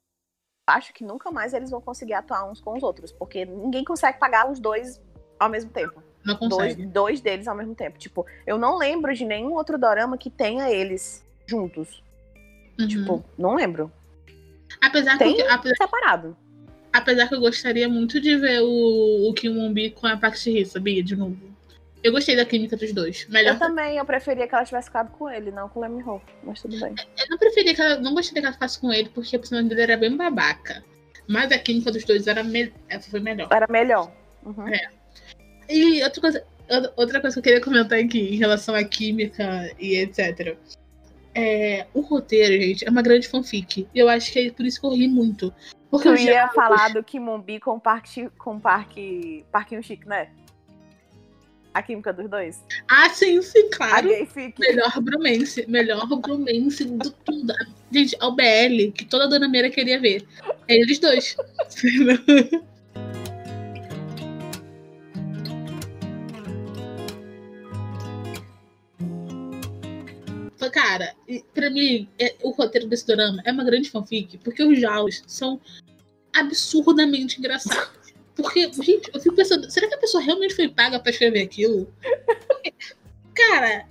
acho 0.69 0.93
que 0.93 1.03
nunca 1.03 1.31
mais 1.31 1.53
eles 1.53 1.69
vão 1.71 1.79
conseguir 1.81 2.13
atuar 2.13 2.43
uns 2.49 2.59
com 2.59 2.75
os 2.75 2.83
outros, 2.83 3.11
porque 3.11 3.45
ninguém 3.45 3.83
consegue 3.85 4.19
pagar 4.19 4.51
os 4.51 4.59
dois 4.59 5.01
ao 5.39 5.49
mesmo 5.49 5.71
tempo. 5.71 6.03
não 6.25 6.35
Dois, 6.37 6.51
consegue. 6.73 6.85
dois 6.85 7.21
deles 7.21 7.47
ao 7.47 7.55
mesmo 7.55 7.73
tempo. 7.73 7.97
Tipo, 7.97 8.25
eu 8.45 8.57
não 8.57 8.77
lembro 8.77 9.13
de 9.13 9.23
nenhum 9.25 9.53
outro 9.53 9.77
dorama 9.77 10.17
que 10.17 10.29
tenha 10.29 10.69
eles 10.69 11.25
juntos. 11.47 12.03
Uhum. 12.79 12.87
Tipo, 12.87 13.25
não 13.37 13.55
lembro. 13.55 13.91
apesar, 14.81 15.17
tem- 15.17 15.35
que, 15.35 15.41
apesar, 15.43 15.75
Separado. 15.77 16.35
Apesar 16.93 17.27
que 17.27 17.35
eu 17.35 17.39
gostaria 17.39 17.87
muito 17.87 18.19
de 18.19 18.37
ver 18.37 18.61
o, 18.61 19.29
o 19.29 19.33
Kim 19.33 19.49
Won-bi 19.49 19.91
com 19.91 20.07
a 20.07 20.29
Ji-hee, 20.29 20.65
sabia? 20.65 21.03
De 21.03 21.15
novo. 21.15 21.37
Eu 22.03 22.11
gostei 22.11 22.35
da 22.35 22.45
química 22.45 22.75
dos 22.75 22.91
dois. 22.93 23.27
Melhor 23.29 23.53
Eu 23.53 23.59
também, 23.59 23.97
eu 23.97 24.05
preferia 24.05 24.47
que 24.47 24.55
ela 24.55 24.65
tivesse 24.65 24.87
ficado 24.87 25.11
com 25.11 25.29
ele, 25.29 25.51
não 25.51 25.69
com 25.69 25.79
o 25.79 25.83
Lemmy 25.83 26.03
Ho. 26.03 26.21
Mas 26.43 26.61
tudo 26.61 26.79
bem. 26.79 26.95
Eu 27.19 27.25
não 27.29 27.37
preferia 27.37 27.75
que 27.75 27.81
ela. 27.81 27.99
Não 27.99 28.13
gostaria 28.13 28.41
que 28.41 28.45
ela 28.47 28.53
ficasse 28.53 28.79
com 28.79 28.91
ele, 28.91 29.09
porque 29.09 29.35
a 29.35 29.39
personagem 29.39 29.69
dele 29.69 29.81
era 29.83 29.97
bem 29.97 30.15
babaca. 30.17 30.83
Mas 31.27 31.51
a 31.51 31.59
química 31.59 31.91
dos 31.91 32.03
dois 32.03 32.25
era 32.25 32.43
me... 32.43 32.73
essa 32.89 33.09
foi 33.09 33.19
melhor. 33.19 33.47
Era 33.51 33.67
melhor. 33.69 34.11
Uhum. 34.43 34.67
É. 34.67 34.89
E 35.69 36.03
outra 36.03 36.21
coisa, 36.21 36.43
outra 36.97 37.21
coisa 37.21 37.35
que 37.35 37.39
eu 37.39 37.43
queria 37.43 37.61
comentar 37.61 37.99
aqui 37.99 38.33
em 38.33 38.37
relação 38.37 38.73
à 38.73 38.83
química 38.83 39.71
e 39.79 39.95
etc. 39.95 40.57
É, 41.35 41.85
o 41.93 42.01
roteiro, 42.01 42.61
gente, 42.61 42.85
é 42.85 42.89
uma 42.89 43.03
grande 43.03 43.27
fanfic. 43.27 43.87
E 43.93 43.99
eu 43.99 44.09
acho 44.09 44.31
que 44.31 44.39
é 44.39 44.51
por 44.51 44.65
isso 44.65 44.81
que 44.81 44.87
eu 44.87 44.91
ri 44.91 45.07
muito. 45.07 45.53
Porque 45.91 46.07
Tu 46.09 46.15
ia 46.15 46.31
diálogos- 46.31 46.55
falar 46.55 46.93
do 46.93 47.03
Kimumbi 47.03 47.59
com 47.59 47.75
o 47.75 47.79
Parque, 47.79 48.29
com 48.37 48.55
o 48.55 48.59
parque, 48.59 49.45
Parquinho 49.51 49.83
Chique, 49.83 50.07
né? 50.07 50.29
A 51.73 51.81
química 51.81 52.11
dos 52.11 52.29
dois. 52.29 52.63
Ah, 52.89 53.09
sim, 53.09 53.41
sim, 53.41 53.67
A 53.71 53.77
claro. 53.77 54.09
Melhor 54.59 54.99
bromance. 55.01 55.65
Melhor 55.69 56.05
bromance 56.05 56.83
do 56.85 57.11
tudo. 57.11 57.53
Gente, 57.91 58.15
é 58.19 58.25
o 58.25 58.31
BL 58.31 58.91
que 58.93 59.05
toda 59.05 59.27
dona 59.27 59.47
Meira 59.47 59.69
queria 59.69 59.99
ver. 59.99 60.25
É 60.67 60.75
eles 60.75 60.99
dois. 60.99 61.35
Cara, 70.69 71.15
pra 71.53 71.69
mim, 71.69 72.07
é- 72.19 72.35
o 72.43 72.51
roteiro 72.51 72.87
desse 72.87 73.07
drama 73.07 73.41
é 73.45 73.51
uma 73.51 73.63
grande 73.63 73.89
fanfic, 73.89 74.37
porque 74.39 74.63
os 74.63 74.77
diálogos 74.77 75.23
são 75.27 75.59
absurdamente 76.33 77.39
engraçados. 77.39 78.01
Porque, 78.35 78.71
gente, 78.81 79.11
eu 79.13 79.19
fico 79.19 79.35
pensando, 79.35 79.69
será 79.69 79.87
que 79.87 79.95
a 79.95 79.99
pessoa 79.99 80.23
realmente 80.23 80.55
foi 80.55 80.67
paga 80.69 80.99
pra 80.99 81.11
escrever 81.11 81.41
aquilo? 81.41 81.91
Cara, 83.33 83.85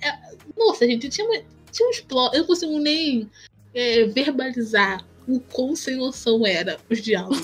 é- 0.00 0.36
nossa, 0.56 0.86
gente, 0.86 1.08
tinha, 1.08 1.26
uma- 1.26 1.42
tinha 1.72 1.88
uns 1.88 2.00
plot, 2.00 2.34
eu 2.34 2.40
não 2.40 2.46
consigo 2.46 2.78
nem 2.78 3.30
é, 3.74 4.04
verbalizar 4.04 5.04
o 5.26 5.40
quão 5.40 5.74
sem 5.74 5.96
noção 5.96 6.46
era 6.46 6.78
os 6.88 7.02
diálogos. 7.02 7.42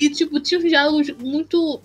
e, 0.00 0.08
tipo, 0.10 0.40
tinha 0.40 0.58
uns 0.58 0.64
diálogos 0.68 1.10
muito. 1.18 1.82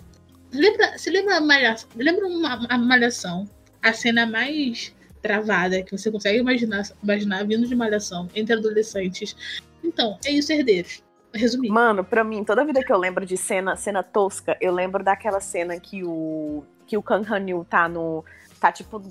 Lembra, 0.52 0.96
você 0.96 1.10
lembra 1.10 1.36
a? 1.36 1.76
Lembra 1.94 2.26
uma, 2.26 2.66
a 2.68 2.78
malhação? 2.78 3.48
A 3.82 3.92
cena 3.92 4.24
mais 4.26 4.94
travada 5.26 5.82
que 5.82 5.96
você 5.96 6.10
consegue 6.10 6.38
imaginar, 6.38 6.82
imaginar 7.02 7.44
vindo 7.46 7.66
de 7.66 7.74
malhação 7.74 8.28
entre 8.34 8.54
adolescentes. 8.54 9.36
Então, 9.82 10.18
é 10.24 10.30
isso, 10.30 10.52
herdeiros. 10.52 11.02
Resumir. 11.34 11.68
Mano, 11.68 12.02
pra 12.04 12.24
mim, 12.24 12.44
toda 12.44 12.64
vida 12.64 12.82
que 12.82 12.92
eu 12.92 12.96
lembro 12.96 13.26
de 13.26 13.36
cena, 13.36 13.76
cena 13.76 14.02
tosca, 14.02 14.56
eu 14.60 14.72
lembro 14.72 15.02
daquela 15.04 15.40
cena 15.40 15.78
que 15.78 16.02
o 16.04 16.62
que 16.86 16.96
o 16.96 17.02
Kang 17.02 17.26
Han-yu 17.30 17.66
tá 17.68 17.88
no 17.88 18.24
tá 18.60 18.70
tipo 18.70 19.02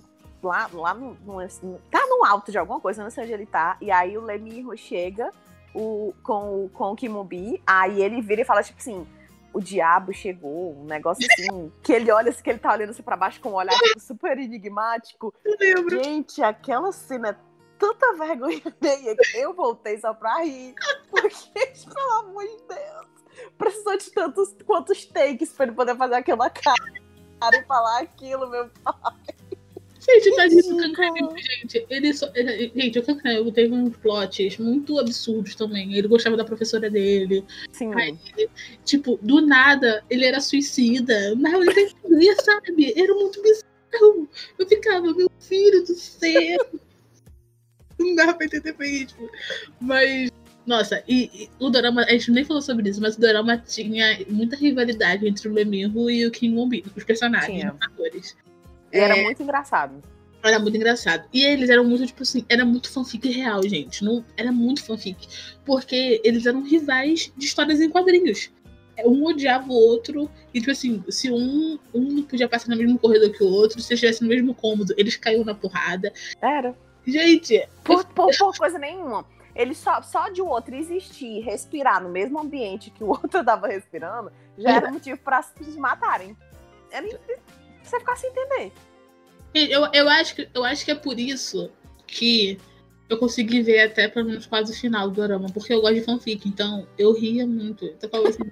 lá, 0.41 0.69
lá 0.73 0.93
no, 0.93 1.17
no- 1.25 1.79
tá 1.91 2.05
no 2.07 2.23
alto 2.25 2.49
de 2.51 2.57
alguma 2.57 2.79
coisa, 2.79 3.03
não 3.03 3.09
sei 3.11 3.25
onde 3.25 3.33
ele 3.33 3.45
tá, 3.45 3.77
e 3.81 3.91
aí 3.91 4.17
o 4.17 4.21
Lemiro 4.21 4.75
chega 4.77 5.29
o, 5.73 6.13
com, 6.23 6.69
com 6.73 6.91
o 6.93 6.95
Kimubi, 6.95 7.61
aí 7.67 8.01
ele 8.01 8.21
vira 8.21 8.41
e 8.41 8.45
fala 8.45 8.63
tipo 8.63 8.79
assim, 8.79 9.05
o 9.55 9.61
diabo 9.61 10.11
chegou, 10.11 10.75
um 10.77 10.83
negócio 10.83 11.25
assim, 11.31 11.71
que 11.81 11.93
ele 11.93 12.11
olha 12.11 12.29
assim, 12.29 12.43
que 12.43 12.49
ele 12.49 12.59
tá 12.59 12.73
olhando 12.73 12.89
assim 12.89 13.01
pra 13.01 13.15
baixo 13.15 13.39
com 13.39 13.51
um 13.51 13.55
olhar 13.55 13.73
tipo, 13.73 14.01
super 14.01 14.37
enigmático. 14.37 15.33
Eu 15.45 15.55
lembro. 15.57 16.03
Gente, 16.03 16.43
aquela 16.43 16.91
cena 16.91 17.29
é 17.29 17.35
tanta 17.79 18.13
vergonha 18.15 18.61
alheia 18.81 19.15
que 19.15 19.37
eu 19.37 19.53
voltei 19.53 19.97
só 19.97 20.13
pra 20.13 20.43
rir. 20.43 20.75
Porque, 21.09 21.71
pelo 21.87 22.11
amor 22.19 22.43
de 22.43 22.63
Deus, 22.67 23.53
precisou 23.57 23.97
de 23.97 24.11
tantos 24.11 24.53
quantos 24.65 25.05
takes 25.05 25.53
pra 25.53 25.67
ele 25.67 25.75
poder 25.75 25.95
fazer 25.95 26.15
aquela 26.15 26.49
cara 26.49 26.75
e 27.53 27.63
falar 27.63 28.01
aquilo, 28.01 28.49
meu 28.49 28.69
Gente, 30.07 30.29
do 30.29 30.41
Ridículo. 30.41 30.77
Kankanyu, 30.93 31.29
gente. 31.37 31.85
Ele 31.89 32.13
só, 32.13 32.29
ele- 32.35 32.71
gente, 32.75 32.99
o 32.99 33.03
Kankanyu 33.03 33.51
teve 33.51 33.73
uns 33.73 33.95
plots 33.97 34.57
muito 34.59 34.99
absurdos 34.99 35.55
também. 35.55 35.95
Ele 35.95 36.07
gostava 36.07 36.37
da 36.37 36.45
professora 36.45 36.89
dele. 36.89 37.43
Sim. 37.71 37.91
Ai, 37.95 38.17
Tipo, 38.83 39.17
do 39.21 39.41
nada, 39.41 40.03
ele 40.09 40.25
era 40.25 40.39
suicida. 40.39 41.35
Mas 41.35 41.53
ele 41.67 41.81
entendia, 41.89 42.35
sabe? 42.35 42.93
Era 42.95 43.13
muito 43.15 43.41
bizarro. 43.41 44.29
Eu 44.59 44.67
ficava, 44.67 45.11
meu 45.13 45.31
filho 45.39 45.81
do 45.83 45.95
céu. 45.95 46.65
Não 47.97 48.13
dava 48.15 48.33
pra 48.33 48.45
entender 48.45 48.75
mesmo. 48.77 49.29
Mas, 49.79 50.29
nossa, 50.67 51.03
e, 51.07 51.29
e 51.45 51.49
o 51.59 51.69
Dorama, 51.69 52.03
a 52.03 52.11
gente 52.11 52.29
nem 52.31 52.43
falou 52.43 52.61
sobre 52.61 52.89
isso, 52.89 53.01
mas 53.01 53.15
o 53.15 53.21
Dorama 53.21 53.57
tinha 53.57 54.19
muita 54.29 54.55
rivalidade 54.55 55.27
entre 55.27 55.47
o 55.47 55.53
Lemirro 55.53 56.09
e 56.09 56.25
o 56.27 56.31
Kim 56.31 56.55
Won-bi, 56.55 56.83
os 56.95 57.03
personagens, 57.03 57.63
os 57.73 57.81
atores. 57.87 58.35
E 58.95 58.99
era 58.99 59.15
muito 59.23 59.43
engraçado. 59.43 60.01
Era 60.43 60.59
muito 60.59 60.77
engraçado. 60.77 61.27
E 61.33 61.43
eles 61.43 61.69
eram 61.69 61.83
muito, 61.83 62.05
tipo 62.05 62.21
assim, 62.21 62.45
era 62.47 62.63
muito 62.63 62.91
fanfic 62.91 63.27
real, 63.29 63.63
gente. 63.67 64.03
Não, 64.03 64.23
era 64.37 64.51
muito 64.51 64.83
fanfic. 64.83 65.27
Porque 65.65 66.21
eles 66.23 66.45
eram 66.45 66.61
rivais 66.61 67.31
de 67.35 67.45
histórias 67.45 67.81
em 67.81 67.89
quadrinhos. 67.89 68.51
Um 69.03 69.25
odiava 69.25 69.67
o 69.67 69.73
outro. 69.73 70.29
E, 70.53 70.59
tipo 70.59 70.71
assim, 70.71 71.03
se 71.09 71.31
um, 71.31 71.79
um 71.93 72.01
não 72.01 72.23
podia 72.23 72.47
passar 72.47 72.69
no 72.69 72.77
mesmo 72.77 72.97
corredor 72.99 73.31
que 73.31 73.43
o 73.43 73.47
outro, 73.47 73.81
se 73.81 73.93
estivesse 73.93 74.21
no 74.21 74.29
mesmo 74.29 74.53
cômodo, 74.53 74.93
eles 74.97 75.15
caíam 75.17 75.43
na 75.43 75.55
porrada. 75.55 76.13
Era. 76.39 76.75
Gente, 77.05 77.67
Por, 77.83 78.05
por, 78.05 78.29
por 78.37 78.57
coisa 78.57 78.77
nenhuma. 78.77 79.25
Ele 79.55 79.73
só, 79.73 80.01
só 80.01 80.29
de 80.29 80.41
o 80.41 80.47
outro 80.47 80.75
existir, 80.75 81.39
respirar 81.39 82.03
no 82.03 82.09
mesmo 82.09 82.39
ambiente 82.39 82.91
que 82.91 83.03
o 83.03 83.07
outro 83.17 83.43
tava 83.43 83.67
respirando, 83.67 84.31
já 84.57 84.75
era 84.75 84.91
motivo 84.91 85.17
pra 85.19 85.41
se 85.41 85.79
matarem. 85.79 86.35
Era 86.91 87.07
in- 87.07 87.17
você 87.89 87.99
ficar 87.99 88.15
sem 88.15 88.29
entender. 88.29 88.71
eu, 89.53 89.87
eu, 89.93 90.09
acho 90.09 90.35
que, 90.35 90.49
eu 90.53 90.63
acho 90.63 90.83
que 90.85 90.91
é 90.91 90.95
por 90.95 91.19
isso 91.19 91.71
que 92.07 92.57
eu 93.09 93.17
consegui 93.17 93.61
ver 93.61 93.81
até 93.81 94.07
pelo 94.07 94.27
menos 94.27 94.45
quase 94.45 94.71
o 94.71 94.75
final 94.75 95.09
do 95.09 95.21
drama. 95.27 95.47
Porque 95.53 95.73
eu 95.73 95.81
gosto 95.81 95.95
de 95.95 96.01
fanfic. 96.01 96.47
Então, 96.47 96.87
eu 96.97 97.13
ria 97.13 97.45
muito. 97.45 97.85
Então, 97.85 97.99
eu, 98.03 98.09
falava 98.09 98.29
assim, 98.29 98.51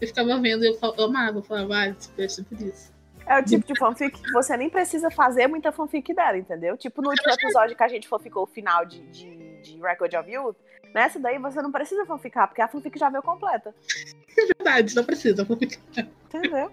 eu 0.00 0.06
ficava 0.08 0.40
vendo, 0.40 0.64
eu, 0.64 0.74
fal- 0.74 0.94
eu 0.96 1.04
amava. 1.04 1.38
Eu 1.38 1.42
falava, 1.42 1.76
ah, 1.78 1.88
isso 2.18 2.44
por 2.44 2.60
isso. 2.60 2.92
É 3.26 3.38
o 3.40 3.44
tipo 3.44 3.66
de 3.66 3.78
fanfic 3.78 4.20
que 4.20 4.32
você 4.32 4.54
nem 4.56 4.68
precisa 4.68 5.10
fazer 5.10 5.46
muita 5.46 5.72
fanfic 5.72 6.12
dela, 6.12 6.36
entendeu? 6.36 6.76
Tipo 6.76 7.00
no 7.00 7.08
último 7.08 7.32
episódio 7.32 7.74
que 7.74 7.82
a 7.82 7.88
gente 7.88 8.06
fanficou 8.06 8.42
o 8.42 8.46
final 8.46 8.84
de, 8.84 9.00
de, 9.06 9.62
de 9.62 9.80
Record 9.80 10.12
of 10.14 10.30
Youth, 10.30 10.56
nessa 10.94 11.18
daí 11.18 11.38
você 11.38 11.62
não 11.62 11.72
precisa 11.72 12.04
fanficar, 12.04 12.46
porque 12.46 12.60
a 12.60 12.68
fanfic 12.68 12.98
já 12.98 13.08
veio 13.08 13.22
completa. 13.22 13.74
Verdade, 14.58 14.94
não 14.94 15.04
precisa. 15.04 15.44
fanfic. 15.46 15.78
Entendeu? 16.26 16.70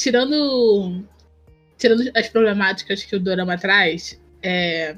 Tirando 0.00 1.04
tirando 1.76 2.10
as 2.14 2.28
problemáticas 2.28 3.02
que 3.02 3.16
o 3.16 3.20
Dorama 3.20 3.56
traz, 3.56 4.20
é, 4.42 4.96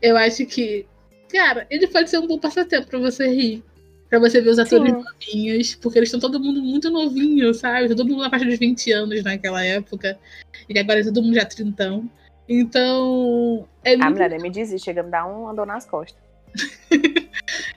eu 0.00 0.16
acho 0.16 0.46
que 0.46 0.86
Cara, 1.28 1.66
ele 1.70 1.86
pode 1.86 2.08
ser 2.08 2.18
um 2.18 2.26
bom 2.26 2.38
passatempo 2.38 2.86
pra 2.86 2.98
você 2.98 3.28
rir. 3.28 3.62
Pra 4.08 4.18
você 4.18 4.40
ver 4.40 4.48
os 4.48 4.58
atores 4.58 4.90
Sim. 4.90 5.04
novinhos, 5.04 5.74
porque 5.74 5.98
eles 5.98 6.08
estão 6.08 6.18
todo 6.18 6.42
mundo 6.42 6.62
muito 6.62 6.90
novinho, 6.90 7.52
sabe? 7.52 7.88
Todo 7.94 8.06
mundo 8.06 8.22
na 8.22 8.30
faixa 8.30 8.46
dos 8.46 8.58
20 8.58 8.90
anos 8.92 9.22
naquela 9.22 9.62
época. 9.62 10.18
E 10.66 10.78
agora 10.78 11.00
é 11.00 11.04
todo 11.04 11.22
mundo 11.22 11.34
já 11.34 11.44
trintão. 11.44 12.10
Então. 12.48 13.68
É 13.84 13.92
A 13.92 13.98
muito 13.98 14.12
mulher 14.12 14.40
me 14.40 14.50
desiste, 14.50 14.86
chega 14.86 15.02
a 15.02 15.04
me 15.04 15.10
dar 15.10 15.26
um 15.26 15.46
andor 15.48 15.66
nas 15.66 15.84
costas. 15.86 16.20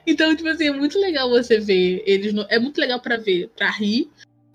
Então, 0.04 0.34
tipo 0.34 0.48
assim, 0.48 0.66
é 0.66 0.72
muito 0.72 0.98
legal 0.98 1.30
você 1.30 1.60
ver 1.60 2.02
eles. 2.04 2.32
No... 2.32 2.44
É 2.48 2.58
muito 2.58 2.80
legal 2.80 3.00
pra 3.00 3.16
ver, 3.16 3.48
pra 3.56 3.70
rir, 3.70 4.10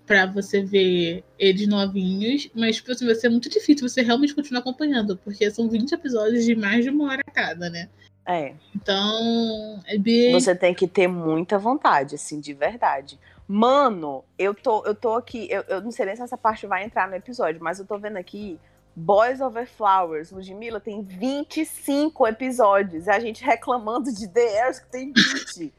para 0.08 0.24
você 0.24 0.62
ver 0.62 1.22
eles 1.38 1.68
novinhos, 1.68 2.48
mas 2.54 2.76
tipo 2.76 2.90
assim, 2.90 3.04
vai 3.04 3.14
ser 3.14 3.28
muito 3.28 3.50
difícil 3.50 3.86
você 3.86 4.00
realmente 4.00 4.34
continuar 4.34 4.60
acompanhando, 4.60 5.18
porque 5.18 5.50
são 5.50 5.68
20 5.68 5.92
episódios 5.92 6.46
de 6.46 6.56
mais 6.56 6.82
de 6.82 6.90
uma 6.90 7.12
hora 7.12 7.22
cada, 7.32 7.68
né? 7.68 7.90
É. 8.26 8.54
Então, 8.74 9.80
é 9.86 9.98
bem... 9.98 10.32
Você 10.32 10.54
tem 10.54 10.74
que 10.74 10.88
ter 10.88 11.06
muita 11.06 11.58
vontade, 11.58 12.14
assim, 12.14 12.40
de 12.40 12.54
verdade. 12.54 13.18
Mano, 13.46 14.24
eu 14.38 14.54
tô, 14.54 14.84
eu 14.84 14.94
tô 14.94 15.14
aqui, 15.14 15.46
eu, 15.50 15.62
eu 15.68 15.82
não 15.82 15.90
sei 15.90 16.06
nem 16.06 16.16
se 16.16 16.22
essa 16.22 16.36
parte 16.36 16.66
vai 16.66 16.84
entrar 16.84 17.06
no 17.06 17.14
episódio, 17.14 17.62
mas 17.62 17.78
eu 17.78 17.86
tô 17.86 17.98
vendo 17.98 18.16
aqui 18.16 18.58
Boys 18.96 19.40
Over 19.40 19.68
Flowers, 19.68 20.30
Ludmilla, 20.30 20.80
tem 20.80 21.02
25 21.02 22.26
episódios. 22.26 23.06
E 23.06 23.10
a 23.10 23.20
gente 23.20 23.44
reclamando 23.44 24.12
de 24.12 24.26
The 24.26 24.62
Airs, 24.64 24.80
que 24.80 24.90
tem 24.90 25.12
20. 25.12 25.72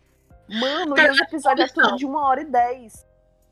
Mano, 0.48 0.98
e 0.98 1.10
os 1.10 1.20
episódios 1.20 1.70
é 1.70 1.74
tudo 1.74 1.98
de 1.98 2.06
1 2.06 2.16
hora 2.16 2.42
e 2.42 2.46
10. 2.46 3.09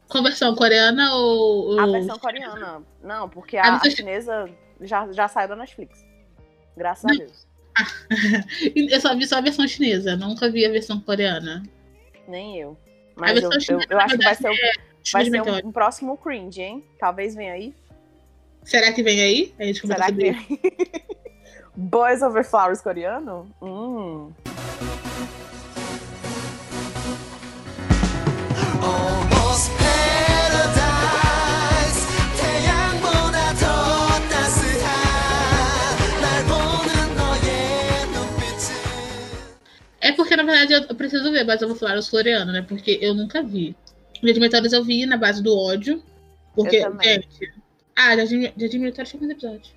Qual 0.08 0.24
versão 0.24 0.56
coreana 0.56 1.14
ou. 1.16 1.80
A 1.80 1.86
versão 1.88 2.18
coreana. 2.18 2.82
Não, 3.04 3.28
porque 3.30 3.58
a, 3.58 3.76
a 3.76 3.90
chinesa 3.90 4.50
já, 4.82 5.12
já 5.12 5.28
saiu 5.28 5.50
da 5.50 5.56
Netflix. 5.56 6.06
Graças 6.76 7.04
não. 7.04 7.14
a 7.14 7.18
Deus. 7.18 7.48
Eu 8.76 9.02
só 9.02 9.16
vi 9.16 9.28
só 9.28 9.38
a 9.38 9.42
versão 9.42 9.68
chinesa, 9.68 10.16
nunca 10.16 10.50
vi 10.50 10.66
a 10.66 10.72
versão 10.72 11.00
coreana. 11.00 11.64
Nem 12.28 12.60
eu. 12.60 12.78
Mas 13.16 13.42
eu, 13.42 13.50
eu, 13.52 13.80
eu 13.90 14.00
acho 14.00 14.18
que 14.18 14.24
vai 14.24 14.36
ser, 14.36 14.50
o, 14.50 14.56
vai 15.12 15.26
ser 15.26 15.42
um, 15.42 15.56
é 15.56 15.62
um, 15.64 15.72
próximo 15.72 16.18
cringe, 16.18 16.62
hein? 16.62 16.84
Talvez 17.00 17.34
venha 17.34 17.54
aí. 17.54 17.74
Será 18.64 18.92
que 18.92 19.02
vem 19.02 19.22
aí? 19.22 19.56
A 19.58 19.64
gente 19.64 19.88
Será 19.88 20.08
que 20.08 20.12
vem 20.12 20.30
aí? 20.32 20.60
Boys 21.76 22.22
Over 22.22 22.44
Flowers 22.44 22.82
coreano? 22.82 23.50
Hum. 23.62 24.32
Verdade, 40.54 40.88
eu 40.90 40.96
preciso 40.96 41.32
ver 41.32 41.44
Base 41.44 41.66
Flowers 41.76 42.10
coreano, 42.10 42.52
né? 42.52 42.62
Porque 42.68 42.98
eu 43.02 43.14
nunca 43.14 43.42
vi. 43.44 43.76
Jardim 44.24 44.40
Meteoros 44.40 44.74
eu 44.74 44.84
vi 44.84 45.06
na 45.06 45.18
base 45.18 45.42
do 45.44 45.56
ódio. 45.58 46.02
Porque, 46.56 46.82
gente. 47.04 47.54
Ah, 47.96 48.16
Jardim 48.16 48.80
Meteoros 48.80 49.10
tinha 49.10 49.20
quantos 49.20 49.30
episódios? 49.30 49.76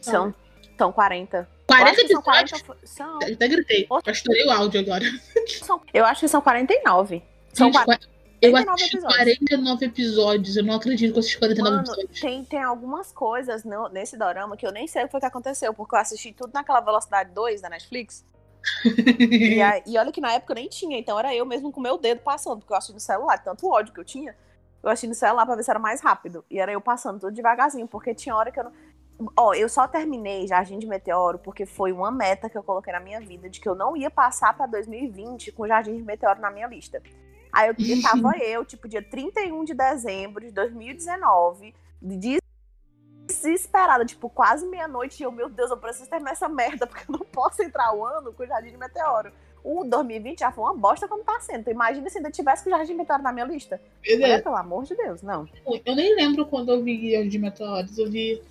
São, 0.00 0.34
são 0.76 0.92
40. 0.92 1.36
Eu 1.38 1.46
40 1.66 1.90
acho 1.90 2.00
que 2.02 2.08
são 2.12 2.20
episódios? 2.20 2.62
40. 2.62 2.64
fo- 2.66 2.76
São, 2.86 3.18
Eu 3.22 3.34
Até 3.34 3.48
gritei. 3.48 3.86
Poxa. 3.86 4.02
Eu 4.06 4.12
estourei 4.12 4.46
o 4.46 4.50
áudio 4.50 4.80
agora. 4.80 5.04
são- 5.64 5.80
eu 5.94 6.04
acho 6.04 6.20
que 6.20 6.28
são 6.28 6.40
49. 6.42 7.22
São 7.52 7.66
Gente, 7.72 7.84
40. 7.84 8.06
eu 8.42 8.50
49 8.50 8.70
assisti 8.74 8.96
episódios. 8.96 9.16
49 9.38 9.86
episódios. 9.86 10.56
Eu 10.56 10.64
não 10.64 10.74
acredito 10.74 11.12
que 11.12 11.18
eu 11.18 11.20
assisti 11.20 11.38
49 11.38 11.76
Mano, 11.76 11.86
episódios. 11.88 12.20
tem, 12.20 12.44
tem 12.44 12.62
algumas 12.62 13.12
coisas 13.12 13.64
no- 13.64 13.88
nesse 13.88 14.16
dorama 14.18 14.56
que 14.56 14.66
eu 14.66 14.72
nem 14.72 14.86
sei 14.86 15.02
o 15.02 15.06
que 15.06 15.12
foi 15.12 15.20
que 15.20 15.26
aconteceu, 15.26 15.72
porque 15.72 15.94
eu 15.94 15.98
assisti 16.00 16.32
tudo 16.32 16.50
naquela 16.52 16.80
velocidade 16.80 17.30
2 17.32 17.60
da 17.62 17.68
Netflix. 17.70 18.24
E, 18.84 19.60
aí- 19.62 19.82
e 19.86 19.98
olha 19.98 20.12
que 20.12 20.20
na 20.20 20.32
época 20.32 20.52
eu 20.52 20.56
nem 20.56 20.68
tinha, 20.68 20.98
então 20.98 21.18
era 21.18 21.34
eu 21.34 21.44
mesmo 21.46 21.70
com 21.72 21.80
meu 21.80 21.98
dedo 21.98 22.20
passando, 22.22 22.58
porque 22.60 22.72
eu 22.72 22.76
assisti 22.76 22.94
no 22.94 23.00
celular, 23.00 23.36
de 23.36 23.44
tanto 23.44 23.68
ódio 23.68 23.92
que 23.92 24.00
eu 24.00 24.04
tinha. 24.04 24.34
Eu 24.82 24.90
assisti 24.90 25.06
no 25.06 25.14
celular 25.14 25.46
pra 25.46 25.54
ver 25.54 25.62
se 25.62 25.70
era 25.70 25.78
mais 25.78 26.00
rápido. 26.00 26.44
E 26.50 26.58
era 26.58 26.72
eu 26.72 26.80
passando 26.80 27.20
tudo 27.20 27.32
devagarzinho, 27.32 27.86
porque 27.86 28.14
tinha 28.14 28.34
hora 28.34 28.50
que 28.50 28.58
eu 28.58 28.64
não. 28.64 28.72
Ó, 29.36 29.54
eu 29.54 29.68
só 29.68 29.86
terminei 29.86 30.48
Jardim 30.48 30.78
de 30.80 30.86
Meteoro 30.86 31.38
porque 31.38 31.64
foi 31.64 31.92
uma 31.92 32.10
meta 32.10 32.50
que 32.50 32.58
eu 32.58 32.62
coloquei 32.62 32.92
na 32.92 32.98
minha 32.98 33.20
vida 33.20 33.48
de 33.48 33.60
que 33.60 33.68
eu 33.68 33.74
não 33.76 33.96
ia 33.96 34.10
passar 34.10 34.56
pra 34.56 34.66
2020 34.66 35.52
com 35.52 35.68
Jardim 35.68 35.96
de 35.96 36.02
Meteoro 36.02 36.40
na 36.40 36.50
minha 36.50 36.66
lista. 36.66 37.00
Aí 37.52 37.68
eu, 37.68 38.02
tava 38.02 38.32
eu, 38.42 38.64
tipo, 38.64 38.88
dia 38.88 39.02
31 39.02 39.62
de 39.64 39.74
dezembro 39.74 40.44
de 40.44 40.50
2019, 40.50 41.72
des- 42.00 42.41
desesperada, 43.26 44.04
tipo, 44.04 44.28
quase 44.28 44.66
meia-noite, 44.66 45.22
e 45.22 45.24
eu, 45.24 45.32
meu 45.32 45.48
Deus, 45.48 45.70
eu 45.70 45.76
preciso 45.76 46.08
terminar 46.08 46.32
essa 46.32 46.48
merda, 46.48 46.86
porque 46.88 47.10
eu 47.10 47.18
não 47.18 47.24
posso 47.26 47.62
entrar 47.62 47.94
o 47.94 48.04
ano 48.04 48.32
com 48.32 48.42
o 48.42 48.46
Jardim 48.46 48.70
de 48.70 48.76
Meteoro. 48.76 49.32
O 49.64 49.84
2020 49.84 50.40
já 50.40 50.50
foi 50.50 50.64
uma 50.64 50.74
bosta 50.74 51.06
como 51.06 51.22
tá 51.22 51.38
sendo. 51.38 51.60
Então, 51.60 51.72
imagina 51.72 52.10
se 52.10 52.18
ainda 52.18 52.32
tivesse 52.32 52.64
com 52.64 52.70
o 52.70 52.72
Jardim 52.72 52.92
de 52.92 52.98
Meteoro 52.98 53.22
na 53.22 53.32
minha 53.32 53.46
lista. 53.46 53.80
É. 54.04 54.14
Olha, 54.14 54.42
pelo 54.42 54.56
amor 54.56 54.84
de 54.84 54.96
Deus, 54.96 55.22
não. 55.22 55.48
Eu 55.84 55.94
nem 55.94 56.16
lembro 56.16 56.44
quando 56.46 56.72
eu 56.72 56.82
vi 56.82 57.12
Jardim 57.12 57.38
Meteoros. 57.38 57.96
Eu 57.96 58.10
vi. 58.10 58.42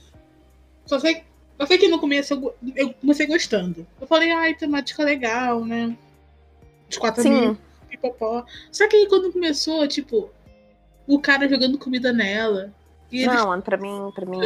Só 0.86 1.00
sei. 1.00 1.24
Eu 1.60 1.68
sei 1.68 1.78
que 1.78 1.90
no 1.90 2.00
começo 2.00 2.34
eu, 2.34 2.56
eu 2.76 2.94
comecei 2.94 3.28
gostando. 3.28 3.86
Eu 4.00 4.08
falei, 4.08 4.32
ai, 4.32 4.56
temática 4.56 5.04
legal, 5.04 5.66
né? 5.66 5.96
Os 6.90 6.98
quatro 6.98 7.22
amigos, 7.22 7.58
Sim, 7.58 7.62
pipopó. 7.90 8.46
Só 8.72 8.88
que 8.88 8.96
aí 8.96 9.08
quando 9.08 9.32
começou, 9.32 9.86
tipo, 9.88 10.30
o 11.06 11.20
cara 11.20 11.48
jogando 11.48 11.78
comida 11.78 12.12
nela. 12.14 12.74
E 13.12 13.24
eles- 13.24 13.36
não, 13.36 13.48
mano, 13.48 13.62
pra 13.62 13.78
mim, 13.78 14.12
pra 14.16 14.26
mim. 14.26 14.40